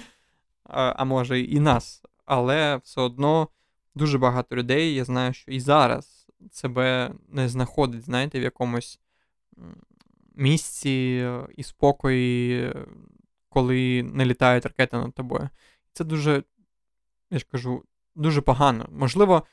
а 0.64 1.04
може 1.04 1.40
і 1.40 1.60
нас. 1.60 2.04
Але 2.26 2.78
все 2.84 3.02
одно 3.02 3.48
дуже 3.96 4.18
багато 4.18 4.56
людей, 4.56 4.96
я 4.96 5.06
знаю, 5.06 5.34
що 5.34 5.52
і 5.52 5.60
зараз 5.60 6.28
себе 6.52 7.12
не 7.30 7.50
знаходить, 7.50 8.04
знаєте, 8.04 8.40
в 8.40 8.44
якомусь 8.44 9.00
місці 10.36 11.22
е, 11.24 11.48
і 11.58 11.64
спокої, 11.64 12.74
коли 13.50 14.04
не 14.04 14.26
літають 14.26 14.66
ракети 14.66 14.98
над 14.98 15.14
тобою. 15.14 15.50
Це 15.94 16.04
дуже, 16.04 16.44
я 17.32 17.40
ж 17.40 17.46
кажу, 17.52 17.84
дуже 18.16 18.42
погано. 18.42 18.88
Можливо 18.92 19.44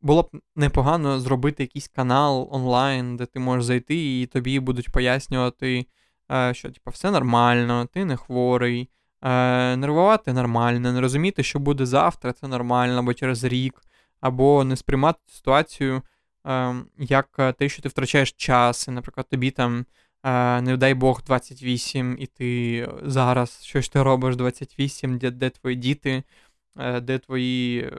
було 0.00 0.22
б 0.22 0.40
непогано 0.56 1.20
зробити 1.20 1.62
якийсь 1.62 1.88
канал 1.88 2.48
онлайн, 2.52 3.16
де 3.16 3.26
ти 3.26 3.40
можеш 3.40 3.64
зайти, 3.64 4.20
і 4.20 4.26
тобі 4.26 4.60
будуть 4.60 4.92
пояснювати, 4.92 5.86
е, 6.32 6.54
що 6.54 6.70
типу, 6.70 6.90
все 6.90 7.10
нормально, 7.10 7.88
ти 7.92 8.04
не 8.04 8.16
хворий, 8.16 8.88
е, 9.22 9.76
нервувати 9.76 10.32
нормально, 10.32 10.92
не 10.92 11.00
розуміти, 11.00 11.42
що 11.42 11.58
буде 11.58 11.86
завтра, 11.86 12.32
це 12.32 12.48
нормально, 12.48 12.98
або 12.98 13.14
через 13.14 13.44
рік, 13.44 13.82
або 14.20 14.64
не 14.64 14.76
сприймати 14.76 15.20
ситуацію 15.26 16.02
е, 16.46 16.74
як 16.98 17.54
те, 17.58 17.68
що 17.68 17.82
ти 17.82 17.88
втрачаєш 17.88 18.32
час, 18.32 18.88
і, 18.88 18.90
наприклад, 18.90 19.28
тобі 19.28 19.50
там. 19.50 19.86
Не 20.60 20.76
дай 20.76 20.94
Бог 20.94 21.22
28, 21.26 22.16
і 22.20 22.26
ти 22.26 22.88
зараз 23.02 23.64
щось 23.64 23.88
ти 23.88 24.02
робиш 24.02 24.36
28, 24.36 25.18
де 25.18 25.30
де 25.30 25.50
твої 25.50 25.76
діти, 25.76 26.22
де 27.02 27.18
твої 27.18 27.90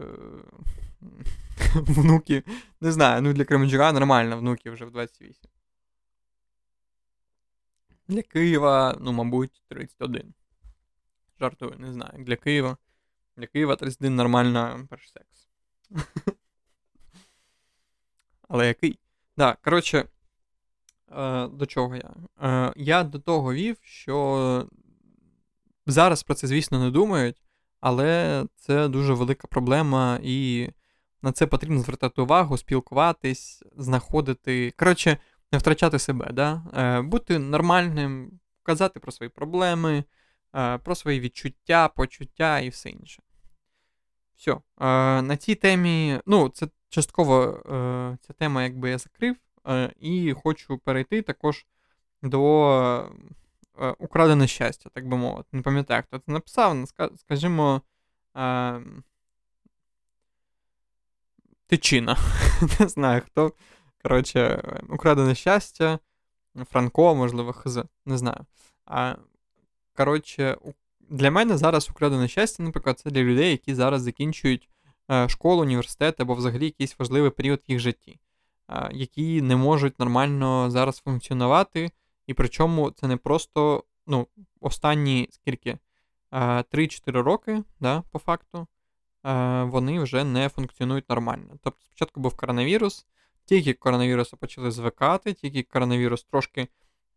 внуки. 1.76 2.44
Не 2.82 2.92
знаю, 2.92 3.22
ну 3.22 3.34
для 3.34 3.46
Кременчука 3.46 3.92
нормально, 3.92 4.38
внуки 4.38 4.70
вже 4.70 4.86
в 4.86 4.92
28. 4.92 5.50
Для 8.08 8.22
Києва, 8.22 8.98
ну, 9.02 9.12
мабуть, 9.12 9.64
31. 9.70 10.34
Жартую, 11.40 11.76
не 11.78 11.94
знаю. 11.94 12.24
Для 12.24 12.36
Києва. 12.36 12.78
Для 13.38 13.48
Києва 13.48 13.76
31 13.76 14.16
нормально 14.16 14.88
перший 14.90 15.12
секс. 15.14 15.50
Але 18.50 18.68
який? 18.68 19.00
Так, 19.38 19.62
коротше, 19.62 20.06
е, 21.12 21.48
до 21.48 21.66
чого 21.66 21.96
я? 21.96 22.14
Е, 22.42 22.74
я 22.76 23.04
до 23.04 23.20
того 23.20 23.54
вів, 23.54 23.78
що 23.82 24.68
зараз 25.86 26.24
про 26.24 26.36
це, 26.36 26.48
звісно, 26.48 26.80
не 26.80 26.92
думають, 26.92 27.36
але 27.80 28.46
це 28.56 28.88
дуже 28.88 29.14
велика 29.14 29.48
проблема 29.48 30.20
і 30.24 30.70
на 31.22 31.32
це 31.32 31.48
потрібно 31.48 31.80
звертати 31.80 32.22
увагу, 32.22 32.58
спілкуватись, 32.58 33.64
знаходити. 33.76 34.74
Коротше, 34.78 35.18
не 35.52 35.58
втрачати 35.58 36.00
себе, 36.00 36.30
да? 36.34 36.64
Е, 36.78 37.02
бути 37.02 37.40
нормальним, 37.40 38.40
казати 38.64 39.00
про 39.00 39.12
свої 39.12 39.30
проблеми, 39.30 40.04
про 40.84 40.96
свої 40.96 41.20
відчуття, 41.20 41.88
почуття 41.88 42.60
і 42.60 42.70
все 42.70 42.90
інше. 42.90 43.24
Все. 44.36 44.52
Е, 44.52 44.60
на 45.22 45.38
цій 45.38 45.56
темі, 45.56 46.20
ну, 46.26 46.50
це 46.50 46.68
частково 46.90 47.60
ця 48.22 48.34
тема, 48.34 48.64
якби 48.64 48.90
я 48.90 48.98
закрив, 48.98 49.36
і 50.00 50.34
хочу 50.44 50.78
перейти 50.78 51.22
також 51.22 51.66
до 52.22 53.12
украдене 54.00 54.48
щастя, 54.48 54.90
так 54.94 55.08
би 55.08 55.18
мовити. 55.18 55.50
Не 55.52 55.62
пам'ятаю, 55.62 56.04
хто 56.04 56.20
це 56.20 56.32
написав, 56.32 56.88
скажімо. 57.18 57.82
Тичина. 61.68 62.18
Не 62.80 62.88
знаю 62.88 63.22
хто. 63.26 63.54
Коротше, 64.04 64.64
украдене 64.90 65.36
щастя, 65.36 66.00
Франко, 66.72 67.16
можливо, 67.16 67.54
хз. 67.54 67.78
Не 68.06 68.18
знаю. 68.18 68.46
А, 68.86 69.16
Коротше, 69.98 70.58
для 71.00 71.32
мене 71.32 71.58
зараз 71.58 71.90
украдене 71.90 72.28
щастя, 72.28 72.64
наприклад, 72.64 73.00
це 73.00 73.12
для 73.12 73.24
людей, 73.24 73.52
які 73.52 73.76
зараз 73.76 74.02
закінчують 74.02 74.70
е, 75.12 75.30
школу, 75.30 75.62
університет 75.62 76.22
або 76.22 76.34
взагалі 76.34 76.66
якийсь 76.66 77.00
важливий 77.00 77.30
період 77.30 77.62
їх 77.68 77.80
житті, 77.80 78.20
е, 78.70 78.90
які 78.94 79.42
не 79.42 79.56
можуть 79.56 80.00
нормально 80.00 80.72
зараз 80.72 81.00
функціонувати. 81.00 81.92
І 82.28 82.34
причому 82.34 82.92
це 82.92 83.08
не 83.08 83.18
просто 83.18 83.84
ну, 84.08 84.28
останні 84.62 85.30
скільки? 85.32 85.78
3-4 86.32 87.18
е, 87.18 87.22
роки, 87.22 87.64
да, 87.80 88.04
по 88.12 88.20
факту. 88.20 88.68
Вони 89.64 90.00
вже 90.00 90.24
не 90.24 90.50
функціонують 90.50 91.10
нормально. 91.10 91.58
Тобто, 91.62 91.80
спочатку 91.86 92.20
був 92.20 92.38
коронавірус, 92.38 93.06
тільки 93.46 93.74
коронавірусу 93.74 94.38
почали 94.38 94.72
звикати, 94.72 95.34
тільки 95.34 95.64
коронавірус 95.64 96.24
трошки 96.24 96.68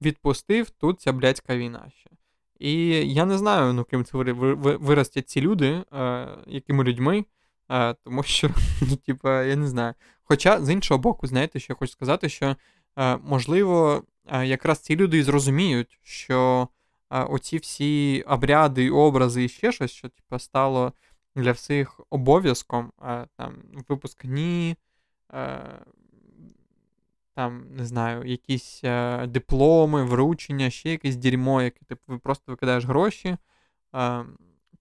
відпустив, 0.03 0.71
тут 0.71 1.01
ця 1.01 1.12
блядська 1.12 1.57
війна 1.57 1.91
ще. 1.97 2.11
І 2.59 2.87
я 3.12 3.25
не 3.25 3.38
знаю, 3.38 3.73
ну 3.73 3.85
ким 3.85 4.05
це 4.05 4.19
виростять 4.19 5.29
ці 5.29 5.40
люди, 5.40 5.85
е, 5.92 6.29
якими 6.47 6.85
людьми, 6.85 7.25
е, 7.71 7.95
тому 7.95 8.23
що, 8.23 8.51
типа, 9.07 9.42
я 9.42 9.57
не 9.57 9.69
знаю. 9.69 9.95
Хоча, 10.29 10.64
з 10.64 10.71
іншого 10.71 10.99
боку, 10.99 11.27
знаєте, 11.27 11.61
що 11.61 11.73
я 11.73 11.77
хочу 11.77 11.92
сказати, 11.92 12.29
що, 12.29 12.57
е, 12.99 13.16
можливо, 13.16 14.03
е, 14.27 14.47
якраз 14.47 14.79
ці 14.79 14.97
люди 14.97 15.19
і 15.19 15.23
зрозуміють, 15.23 15.99
що 16.03 16.69
е, 17.11 17.23
оці 17.23 17.59
всі 17.59 18.25
обряди, 18.27 18.90
образи 18.90 19.45
і 19.45 19.49
ще 19.49 19.73
щось, 19.73 19.90
що 19.90 20.09
типа, 20.09 20.38
стало 20.38 20.92
для 21.37 21.53
всіх 21.53 22.01
обов'язком 22.11 22.92
там 23.37 23.55
випускні, 23.88 24.77
там, 27.37 27.64
не 27.70 27.85
знаю, 27.85 28.25
якісь 28.25 28.81
дипломи, 29.27 30.05
вручення, 30.05 30.70
ще 30.70 30.90
якесь 30.90 31.16
дерьмо, 31.16 31.62
яке 31.62 31.85
типу, 31.85 32.03
ви 32.07 32.18
просто 32.18 32.53
викидаєш 32.53 32.85
гроші. 32.85 33.37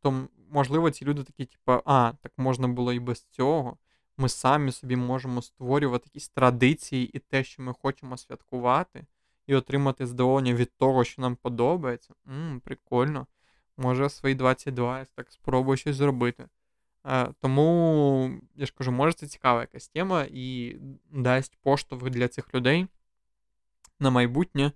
То, 0.02 0.28
можливо, 0.50 0.92
ці 0.92 1.06
люди 1.06 1.24
такі, 1.24 1.46
типу, 1.46 1.82
а, 1.86 2.14
так 2.22 2.32
можна 2.38 2.68
було 2.68 2.94
і 2.94 3.00
без 3.00 3.24
цього. 3.24 3.78
Ми 4.18 4.30
самі 4.30 4.72
собі 4.72 4.96
можемо 4.96 5.42
створювати 5.42 6.04
якісь 6.08 6.30
традиції 6.30 7.08
і 7.08 7.20
те, 7.20 7.44
що 7.44 7.62
ми 7.62 7.74
хочемо 7.82 8.18
святкувати, 8.18 9.06
і 9.48 9.56
отримати 9.56 10.06
задоволення 10.06 10.54
від 10.54 10.78
того, 10.78 11.04
що 11.04 11.22
нам 11.22 11.36
подобається. 11.36 12.14
Ммм, 12.26 12.60
Прикольно 12.60 13.28
може 13.78 14.10
свої 14.10 14.36
22 14.36 15.00
я 15.00 15.06
так 15.16 15.32
спробую 15.32 15.78
щось 15.78 15.96
зробити. 15.96 16.46
Тому, 17.42 18.40
я 18.56 18.66
ж 18.66 18.74
кажу, 18.78 18.92
може 18.92 19.14
це 19.14 19.28
цікава 19.28 19.62
якась 19.62 19.88
тема 19.88 20.26
і 20.32 20.76
дасть 21.12 21.58
поштовх 21.64 22.10
для 22.10 22.28
цих 22.28 22.54
людей 22.56 22.88
на 24.00 24.10
майбутнє, 24.10 24.72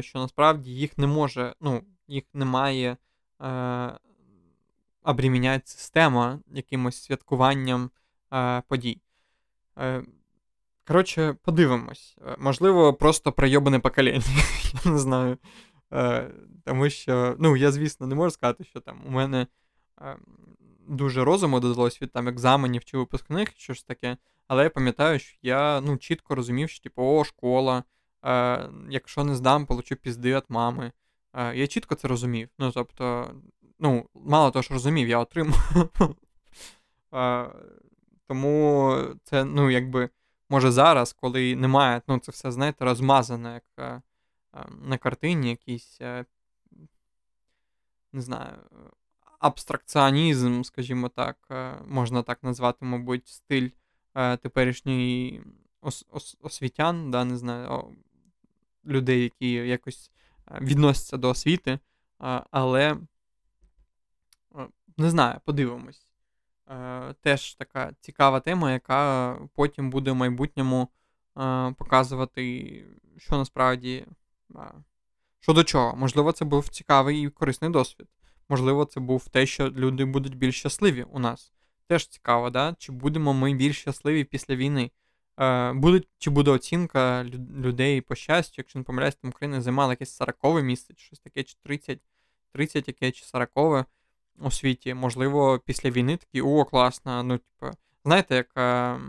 що 0.00 0.18
насправді 0.18 0.70
їх 0.70 0.98
не 0.98 1.06
може, 1.06 1.54
ну, 1.60 1.82
їх 2.08 2.24
немає 2.32 2.96
обріміняти 5.02 5.62
система 5.66 6.40
якимось 6.52 7.02
святкуванням 7.02 7.90
подій. 8.68 9.00
Е, 9.78 10.04
Коротше, 10.86 11.36
подивимось. 11.42 12.16
Е, 12.26 12.36
можливо, 12.38 12.94
просто 12.94 13.32
пройобане 13.32 13.78
покоління. 13.78 14.22
Я 14.84 14.90
не 14.90 14.98
знаю. 14.98 15.38
Е, 15.92 16.30
тому 16.64 16.90
що, 16.90 17.36
ну, 17.38 17.56
я, 17.56 17.72
звісно, 17.72 18.06
не 18.06 18.14
можу 18.14 18.30
сказати, 18.30 18.64
що 18.64 18.80
там 18.80 19.02
у 19.06 19.10
мене 19.10 19.46
е, 20.02 20.16
дуже 20.88 21.24
розуму 21.24 21.60
додалось 21.60 22.02
від 22.02 22.12
там 22.12 22.28
екзаменів 22.28 22.84
чи 22.84 22.98
випускних, 22.98 23.48
що 23.56 23.74
ж 23.74 23.86
таке. 23.86 24.16
Але 24.48 24.62
я 24.62 24.70
пам'ятаю, 24.70 25.18
що 25.18 25.38
я 25.42 25.80
ну, 25.80 25.96
чітко 25.96 26.34
розумів, 26.34 26.70
що 26.70 26.82
типу, 26.82 27.02
о, 27.02 27.24
школа, 27.24 27.84
е, 28.24 28.68
якщо 28.90 29.24
не 29.24 29.34
здам, 29.34 29.66
получу 29.66 29.96
пізди 29.96 30.36
від 30.36 30.44
мами. 30.48 30.92
Е, 31.32 31.56
я 31.56 31.66
чітко 31.66 31.94
це 31.94 32.08
розумів. 32.08 32.48
Ну, 32.58 32.72
тобто, 32.72 33.34
ну, 33.78 34.08
мало 34.14 34.50
того, 34.50 34.62
що 34.62 34.74
розумів, 34.74 35.08
я 35.08 35.18
отримав. 35.18 35.88
Е, 37.14 37.50
Тому 38.28 38.96
це, 39.24 39.44
ну, 39.44 39.70
якби, 39.70 40.08
може, 40.50 40.70
зараз, 40.70 41.12
коли 41.12 41.56
немає, 41.56 42.02
ну, 42.08 42.18
це 42.18 42.32
все, 42.32 42.52
знаєте, 42.52 42.84
розмазане, 42.84 43.52
як 43.54 43.64
е, 43.78 44.02
е, 44.54 44.66
на 44.82 44.98
картині, 44.98 45.50
якийсь, 45.50 45.98
е, 46.00 46.24
не 48.12 48.20
знаю, 48.20 48.58
абстракціонізм, 49.44 50.62
скажімо 50.62 51.08
так, 51.08 51.36
можна 51.86 52.22
так 52.22 52.42
назвати, 52.42 52.84
мабуть, 52.84 53.28
стиль 53.28 53.68
теперішньої 54.14 55.42
ос- 55.80 56.06
ос- 56.10 56.36
освітян, 56.40 57.10
да, 57.10 57.24
не 57.24 57.36
знаю, 57.36 57.96
людей, 58.86 59.22
які 59.22 59.52
якось 59.52 60.10
відносяться 60.60 61.16
до 61.16 61.28
освіти, 61.28 61.78
але 62.50 62.96
не 64.96 65.10
знаю, 65.10 65.40
подивимось. 65.44 66.06
Теж 67.20 67.54
така 67.54 67.92
цікава 68.00 68.40
тема, 68.40 68.72
яка 68.72 69.38
потім 69.54 69.90
буде 69.90 70.10
в 70.10 70.14
майбутньому 70.14 70.88
показувати, 71.78 72.84
що 73.18 73.38
насправді. 73.38 74.06
Що 75.40 75.52
до 75.52 75.64
чого. 75.64 75.96
Можливо, 75.96 76.32
це 76.32 76.44
був 76.44 76.68
цікавий 76.68 77.22
і 77.22 77.30
корисний 77.30 77.70
досвід. 77.70 78.06
Можливо, 78.48 78.84
це 78.84 79.00
був 79.00 79.28
те, 79.28 79.46
що 79.46 79.70
люди 79.70 80.04
будуть 80.04 80.36
більш 80.36 80.58
щасливі 80.58 81.02
у 81.02 81.18
нас. 81.18 81.52
Теж 81.86 82.06
цікаво, 82.06 82.50
да? 82.50 82.74
чи 82.78 82.92
будемо 82.92 83.34
ми 83.34 83.54
більш 83.54 83.80
щасливі 83.80 84.24
після 84.24 84.56
війни? 84.56 84.90
Е, 85.40 85.72
буде, 85.72 86.02
Чи 86.18 86.30
буде 86.30 86.50
оцінка 86.50 87.24
людей 87.54 88.00
по 88.00 88.14
щастю, 88.14 88.54
якщо 88.58 88.78
не 88.78 88.82
помиляюсь, 88.82 89.14
там 89.14 89.30
Україна 89.30 89.60
займала 89.60 89.92
якесь 89.92 90.16
40 90.16 90.62
місце, 90.62 90.94
щось 90.96 91.18
таке, 91.18 91.42
чи 91.42 91.56
30, 91.62 92.00
30 92.52 92.88
яке, 92.88 93.10
чи 93.10 93.24
40 93.24 93.86
у 94.38 94.50
світі. 94.50 94.94
Можливо, 94.94 95.58
після 95.66 95.90
війни 95.90 96.16
такі, 96.16 96.40
о, 96.40 96.64
класно. 96.64 97.22
Ну, 97.22 97.38
типу, 97.38 97.76
знаєте, 98.04 98.34
як 98.34 98.56
е, 98.56 99.00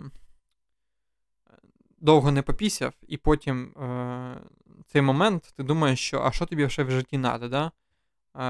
довго 1.99 2.31
не 2.31 2.41
попісяв, 2.41 2.93
і 3.07 3.17
потім 3.17 3.63
е, 3.65 4.37
цей 4.87 5.01
момент 5.01 5.53
ти 5.57 5.63
думаєш, 5.63 5.99
що 5.99 6.21
а 6.21 6.31
що 6.31 6.45
тобі 6.45 6.69
ще 6.69 6.83
в 6.83 6.91
житті 6.91 7.19
треба, 7.19 7.47
да? 7.47 7.71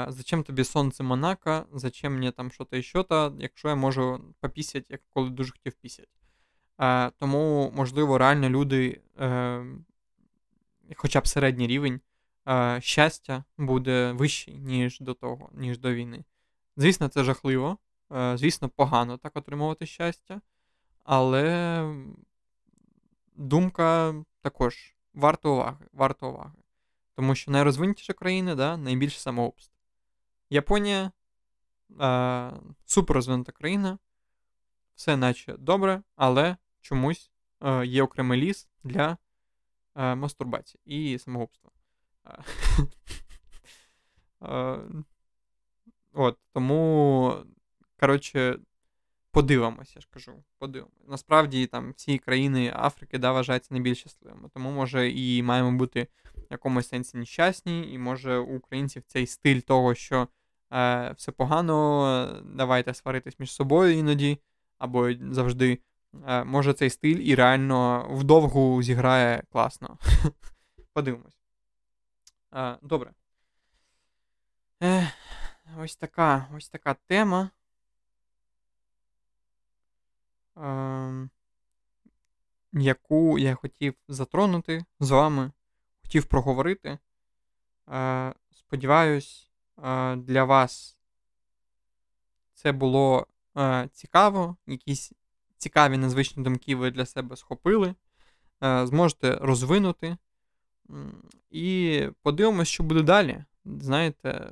Зачем 0.07 0.43
тобі 0.43 0.63
сонце 0.63 1.03
Монако, 1.03 1.65
зачем 1.73 2.13
мені 2.13 2.31
там 2.31 2.51
що-то 2.51 2.77
і 2.77 2.83
що-то, 2.83 3.35
якщо 3.39 3.67
я 3.67 3.75
можу 3.75 4.21
попісять, 4.39 4.85
як 4.89 5.01
коли 5.09 5.29
дуже 5.29 5.51
хотів 5.51 5.73
пісять. 5.73 6.09
Тому, 7.17 7.71
можливо, 7.75 8.17
реально 8.17 8.49
люди, 8.49 9.01
е, 9.19 9.65
хоча 10.95 11.19
б 11.19 11.27
середній 11.27 11.67
рівень 11.67 12.01
щастя 12.79 13.43
буде 13.57 14.11
вищий, 14.11 14.59
ніж 14.59 14.99
до 14.99 15.13
того, 15.13 15.49
ніж 15.53 15.79
до 15.79 15.93
війни. 15.93 16.23
Звісно, 16.77 17.07
це 17.07 17.23
жахливо, 17.23 17.77
е, 18.11 18.37
звісно, 18.37 18.69
погано 18.69 19.17
так 19.17 19.35
отримувати 19.35 19.85
щастя, 19.85 20.41
але 21.03 21.95
думка 23.35 24.15
також 24.41 24.95
варта 25.13 25.49
уваги. 25.49 25.85
варта 25.93 26.27
уваги. 26.27 26.51
Тому 27.15 27.35
що 27.35 27.51
найрозвинутіші 27.51 28.13
країни, 28.13 28.55
да, 28.55 28.77
найбільше 28.77 29.19
самообств. 29.19 29.74
Японія 30.49 31.11
е, 32.01 32.51
суперрозвинута 32.85 33.51
країна, 33.51 33.97
все 34.95 35.17
наче 35.17 35.53
добре, 35.53 36.01
але 36.15 36.57
чомусь 36.81 37.31
е, 37.61 37.85
є 37.85 38.03
окремий 38.03 38.41
ліс 38.41 38.69
для 38.83 39.17
е, 39.95 40.15
мастурбації 40.15 40.81
і 40.85 41.19
самогубства. 41.19 41.71
От, 46.13 46.37
Тому, 46.53 47.33
коротше, 47.99 48.59
подивимося, 49.31 49.93
я 49.95 50.01
ж 50.01 50.07
кажу. 50.11 50.43
Подивимося. 50.57 51.03
Насправді, 51.07 51.67
там 51.67 51.93
всі 51.97 52.17
країни 52.17 52.73
Африки 52.75 53.17
да, 53.17 53.31
вважаються 53.31 53.73
найбільш 53.73 53.99
щасливими. 53.99 54.49
Тому, 54.53 54.71
може, 54.71 55.11
і 55.11 55.43
маємо 55.43 55.71
бути 55.71 56.07
в 56.35 56.47
якомусь 56.51 56.87
сенсі 56.87 57.17
нещасні, 57.17 57.93
і 57.93 57.97
може 57.97 58.37
у 58.37 58.57
українців 58.57 59.03
цей 59.07 59.27
стиль 59.27 59.59
того, 59.59 59.95
що 59.95 60.27
е, 60.71 61.13
все 61.17 61.31
погано, 61.31 62.43
давайте 62.45 62.93
сваритись 62.93 63.39
між 63.39 63.51
собою 63.51 63.97
іноді, 63.97 64.39
або 64.77 65.13
завжди. 65.31 65.79
Е, 66.27 66.43
може 66.43 66.73
цей 66.73 66.89
стиль 66.89 67.17
і 67.17 67.35
реально 67.35 68.07
вдовгу 68.11 68.83
зіграє 68.83 69.43
класно. 69.51 69.97
Подивимось. 70.93 71.37
Е, 72.53 72.77
добре. 72.81 73.13
Е, 74.83 75.11
ось 75.77 75.95
така 75.95 76.47
ось 76.55 76.69
така 76.69 76.93
тема. 76.93 77.49
Е, 80.57 81.29
яку 82.73 83.39
я 83.39 83.55
хотів 83.55 83.95
затронути 84.07 84.85
з 84.99 85.11
вами, 85.11 85.51
хотів 86.01 86.25
проговорити. 86.25 86.97
Е, 87.89 88.33
Сподіваюсь, 88.51 89.51
для 90.17 90.43
вас 90.43 90.97
це 92.53 92.71
було 92.71 93.27
цікаво, 93.91 94.57
якісь 94.67 95.13
цікаві 95.57 95.97
незвичні 95.97 96.43
думки 96.43 96.75
ви 96.75 96.91
для 96.91 97.05
себе 97.05 97.35
схопили, 97.35 97.95
зможете 98.61 99.35
розвинути. 99.41 100.17
І 101.49 102.01
подивимось, 102.21 102.67
що 102.67 102.83
буде 102.83 103.01
далі. 103.01 103.43
Знаєте, 103.65 104.51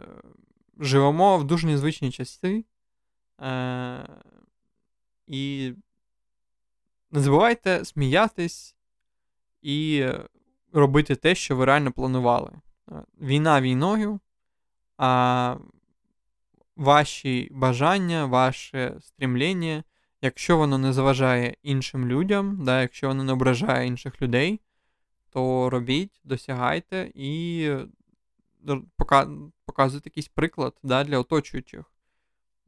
живемо 0.80 1.38
в 1.38 1.44
дуже 1.44 1.68
незвичні 1.68 2.12
часи. 2.12 2.66
Е, 3.42 4.08
і 5.28 5.74
не 7.12 7.20
забувайте 7.20 7.86
сміятись 7.86 8.76
і 9.62 10.08
робити 10.74 11.16
те, 11.16 11.36
що 11.36 11.56
ви 11.56 11.66
реально 11.66 11.92
планували. 11.92 12.52
Е, 12.92 13.04
війна 13.22 13.62
війною, 13.62 14.20
а 15.06 15.58
ваші 16.76 17.50
бажання, 17.52 18.26
ваше 18.26 18.98
стрімлення 19.02 19.84
Якщо 20.24 20.58
воно 20.58 20.78
не 20.78 20.94
заважає 20.94 21.56
іншим 21.63 22.08
людям, 22.08 22.60
да, 22.63 22.82
якщо 22.82 23.08
воно 23.08 23.24
не 23.24 23.34
ображає 23.34 23.88
інших 23.88 24.22
людей, 24.22 24.62
то 25.30 25.70
робіть, 25.70 26.22
досягайте 26.24 27.12
і 27.16 27.70
показуйте 29.66 30.10
якийсь 30.10 30.28
приклад 30.28 30.74
да, 30.84 31.04
для 31.04 31.20
оточуючих. 31.20 31.92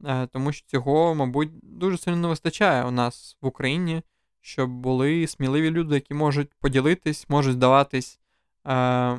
Е, 0.04 0.26
тому 0.26 0.52
що 0.52 0.66
цього, 0.66 1.14
мабуть, 1.14 1.50
дуже 1.62 1.98
сильно 1.98 2.16
не 2.16 2.28
вистачає 2.28 2.84
у 2.84 2.90
нас 2.90 3.36
в 3.40 3.46
Україні, 3.46 4.02
щоб 4.40 4.70
були 4.70 5.26
сміливі 5.26 5.70
люди, 5.70 5.94
які 5.94 6.14
можуть 6.14 6.50
поділитись, 6.60 7.28
можуть 7.28 7.54
здаватись 7.54 8.20
е, 8.66 9.18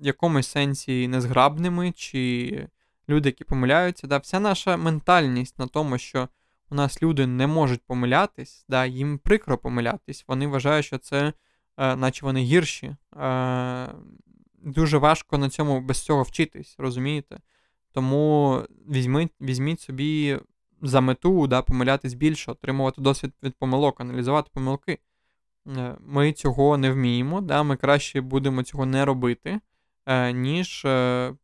якомусь 0.00 0.48
сенсі 0.48 1.08
незграбними, 1.08 1.92
чи 1.92 2.68
люди, 3.08 3.28
які 3.28 3.44
помиляються. 3.44 4.06
Да, 4.06 4.18
Вся 4.18 4.40
наша 4.40 4.76
ментальність 4.76 5.58
на 5.58 5.66
тому, 5.66 5.98
що 5.98 6.28
у 6.70 6.74
нас 6.74 7.02
люди 7.02 7.26
не 7.26 7.46
можуть 7.46 7.82
помилятись, 7.86 8.64
да, 8.68 8.86
їм 8.86 9.18
прикро 9.18 9.58
помилятись. 9.58 10.24
Вони 10.28 10.46
вважають, 10.46 10.86
що 10.86 10.98
це, 10.98 11.32
е, 11.76 11.96
наче 11.96 12.26
вони 12.26 12.40
гірші. 12.40 12.96
Е, 13.16 13.88
Дуже 14.62 14.98
важко 14.98 15.38
на 15.38 15.50
цьому 15.50 15.80
без 15.80 16.00
цього 16.00 16.22
вчитись, 16.22 16.74
розумієте? 16.78 17.40
Тому 17.92 18.62
візьміть, 18.90 19.32
візьміть 19.40 19.80
собі 19.80 20.38
за 20.82 21.00
мету 21.00 21.46
да, 21.46 21.62
помилятись 21.62 22.14
більше, 22.14 22.50
отримувати 22.50 23.00
досвід 23.00 23.32
від 23.42 23.54
помилок, 23.54 24.00
аналізувати 24.00 24.50
помилки. 24.54 24.98
Е, 25.76 25.96
ми 26.00 26.32
цього 26.32 26.78
не 26.78 26.90
вміємо, 26.90 27.40
да, 27.40 27.62
ми 27.62 27.76
краще 27.76 28.20
будемо 28.20 28.62
цього 28.62 28.86
не 28.86 29.04
робити, 29.04 29.60
ніж 30.32 30.84
е, 30.84 31.34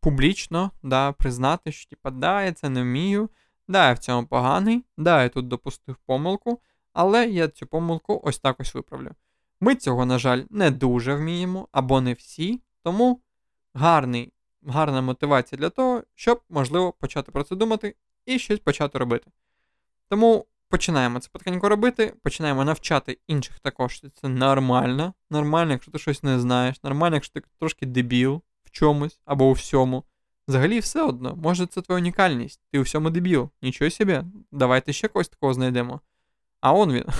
публічно 0.00 0.70
да, 0.82 1.12
признати, 1.12 1.72
що 1.72 1.90
типа, 1.90 2.10
да, 2.10 2.42
я 2.42 2.52
це 2.52 2.68
не 2.68 2.82
вмію. 2.82 3.30
Да, 3.68 3.88
я 3.88 3.92
в 3.92 3.98
цьому 3.98 4.26
поганий, 4.26 4.84
да, 4.96 5.22
я 5.22 5.28
тут 5.28 5.48
допустив 5.48 5.96
помилку, 5.96 6.60
але 6.92 7.26
я 7.26 7.48
цю 7.48 7.66
помилку 7.66 8.20
ось 8.24 8.38
так 8.38 8.56
ось 8.60 8.74
виправлю. 8.74 9.10
Ми 9.60 9.74
цього, 9.74 10.06
на 10.06 10.18
жаль, 10.18 10.42
не 10.50 10.70
дуже 10.70 11.14
вміємо, 11.14 11.68
або 11.72 12.00
не 12.00 12.12
всі, 12.12 12.60
тому 12.82 13.20
гарний, 13.74 14.32
гарна 14.66 15.02
мотивація 15.02 15.58
для 15.58 15.70
того, 15.70 16.02
щоб, 16.14 16.42
можливо, 16.48 16.92
почати 16.92 17.32
про 17.32 17.44
це 17.44 17.56
думати 17.56 17.96
і 18.26 18.38
щось 18.38 18.58
почати 18.58 18.98
робити. 18.98 19.30
Тому 20.08 20.46
починаємо 20.68 21.20
це 21.20 21.28
потихеньку 21.32 21.68
робити, 21.68 22.14
починаємо 22.22 22.64
навчати 22.64 23.18
інших 23.26 23.58
також. 23.58 24.02
Це 24.14 24.28
нормально. 24.28 25.14
Нормально, 25.30 25.72
якщо 25.72 25.92
ти 25.92 25.98
щось 25.98 26.22
не 26.22 26.40
знаєш, 26.40 26.82
нормально, 26.82 27.16
якщо 27.16 27.40
ти 27.40 27.46
трошки 27.58 27.86
дебіл 27.86 28.42
в 28.64 28.70
чомусь 28.70 29.20
або 29.24 29.44
у 29.44 29.52
всьому. 29.52 30.04
Взагалі 30.48 30.78
все 30.78 31.02
одно, 31.02 31.36
може 31.36 31.66
це 31.66 31.82
твоя 31.82 32.00
унікальність. 32.00 32.60
Ти 32.72 32.78
у 32.78 32.82
всьому 32.82 33.10
дебіл. 33.10 33.50
Нічого 33.62 33.90
собі. 33.90 34.22
Давайте 34.52 34.92
ще 34.92 35.08
когось 35.08 35.28
такого 35.28 35.54
знайдемо. 35.54 36.00
А 36.60 36.72
он 36.72 36.92
він. 36.92 37.04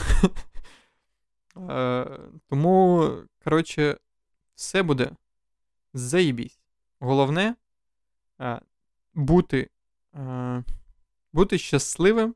Е, 1.70 2.18
тому, 2.48 3.10
коротше, 3.44 3.96
все 4.54 4.82
буде 4.82 5.10
заїбісь. 5.94 6.60
Головне 7.00 7.54
е, 8.40 8.60
бути 9.14 9.70
е, 10.14 10.64
бути 11.32 11.58
щасливим 11.58 12.34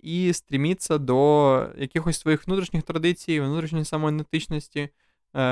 і 0.00 0.32
стріміться 0.32 0.98
до 0.98 1.66
якихось 1.78 2.20
своїх 2.20 2.46
внутрішніх 2.46 2.82
традицій, 2.82 3.40
внутрішньої 3.40 3.84
самоідентичності, 3.84 4.88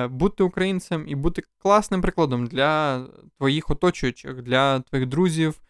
бути 0.09 0.42
українцем 0.42 1.05
і 1.09 1.14
бути 1.14 1.42
класним 1.59 2.03
прикладом 2.03 2.46
для 2.46 3.07
твоїх 3.38 3.70
оточуючих, 3.70 4.42
для 4.42 4.81
твоїх 4.81 5.07
друзів, 5.07 5.61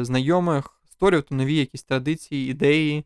знайомих, 0.00 0.80
створювати 0.90 1.34
нові 1.34 1.54
якісь 1.54 1.82
традиції, 1.82 2.50
ідеї, 2.50 3.04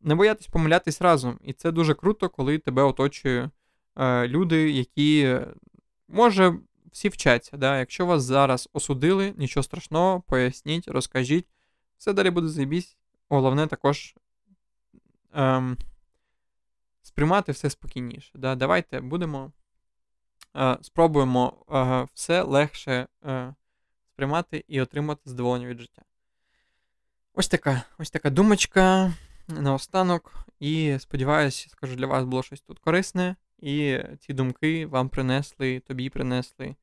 не 0.00 0.14
боятись 0.14 0.46
помилятись 0.46 1.00
разом. 1.00 1.38
І 1.44 1.52
це 1.52 1.72
дуже 1.72 1.94
круто, 1.94 2.28
коли 2.28 2.58
тебе 2.58 2.82
оточує 2.82 3.50
е, 3.96 4.28
люди, 4.28 4.70
які 4.70 5.38
може 6.08 6.54
всі 6.92 7.08
вчаться. 7.08 7.56
Да? 7.56 7.78
Якщо 7.78 8.06
вас 8.06 8.22
зараз 8.22 8.68
осудили, 8.72 9.34
нічого 9.36 9.64
страшного, 9.64 10.20
поясніть, 10.20 10.88
розкажіть, 10.88 11.46
все 11.98 12.12
далі 12.12 12.30
буде 12.30 12.48
заєбісь. 12.48 12.96
Головне 13.30 13.66
також 13.66 14.14
ем, 15.34 15.76
сприймати 17.02 17.52
все 17.52 17.70
спокійніше. 17.70 18.30
Да? 18.34 18.54
Давайте 18.54 19.00
будемо 19.00 19.52
е, 20.56 20.78
спробуємо 20.82 21.66
е, 21.72 22.06
все 22.14 22.42
легше 22.42 23.06
е, 23.24 23.54
сприймати 24.12 24.64
і 24.68 24.80
отримати 24.80 25.20
задоволення 25.24 25.66
від 25.66 25.80
життя. 25.80 26.02
Ось 27.34 27.48
така 27.48 27.82
ось 27.98 28.10
така 28.10 28.30
думочка 28.30 29.12
наостанок. 29.48 30.46
І 30.60 30.96
сподіваюся, 31.00 31.68
скажу, 31.70 31.96
для 31.96 32.06
вас 32.06 32.24
було 32.24 32.42
щось 32.42 32.60
тут 32.60 32.78
корисне. 32.78 33.36
І 33.58 33.98
ці 34.20 34.32
думки 34.32 34.86
вам 34.86 35.08
принесли, 35.08 35.80
тобі 35.80 36.10
принесли, 36.10 36.76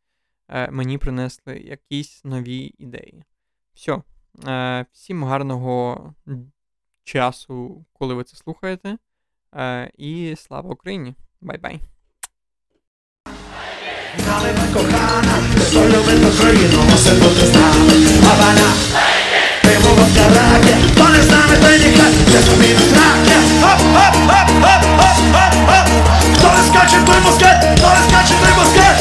е, 0.48 0.72
мені 0.72 0.98
принесли 0.98 1.60
якісь 1.60 2.24
нові 2.26 2.76
ідеї. 2.78 3.24
Все. 3.74 4.02
Всім 4.92 5.24
гарного 5.24 6.14
часу, 7.04 7.86
коли 7.94 8.14
ви 8.14 8.24
це 8.24 8.38
слухаєте. 8.38 8.98
І 9.98 10.36
слава 10.38 10.70
Україні! 10.70 11.16
Bye-bye! 11.42 11.82
Кохана, 14.74 15.36
wolę 15.74 16.00
Ukrainą, 16.30 16.98
se 16.98 17.12
to 17.22 17.30
ty 17.30 17.48
znamy 17.48 17.96
Havana, 18.26 18.70
piwo 19.62 19.90
w 19.96 20.16
karakie 20.16 20.74
To 20.98 21.10
nie 21.10 21.24
znamy, 21.24 21.58
to 21.58 21.68
nie 21.72 21.92
chleb, 21.94 22.14
wszystko 22.28 22.56
mi 22.56 22.70
na 22.74 22.82
trakie 22.92 23.38
Hop, 23.62 23.80
hop, 23.96 24.16
hop, 24.30 24.50
hop, 24.64 24.84
hop, 25.00 25.20
hop, 25.34 25.54
hop 25.70 25.88
Kto 26.38 26.48
nie 26.56 26.64
skacze, 26.70 26.98
to 27.06 27.18
i 27.18 27.22
musket, 27.22 27.58
kto 27.78 27.90
nie 27.96 28.04
skacze, 28.10 28.34
to 28.42 28.48
i 28.52 28.54
musket 28.60 28.98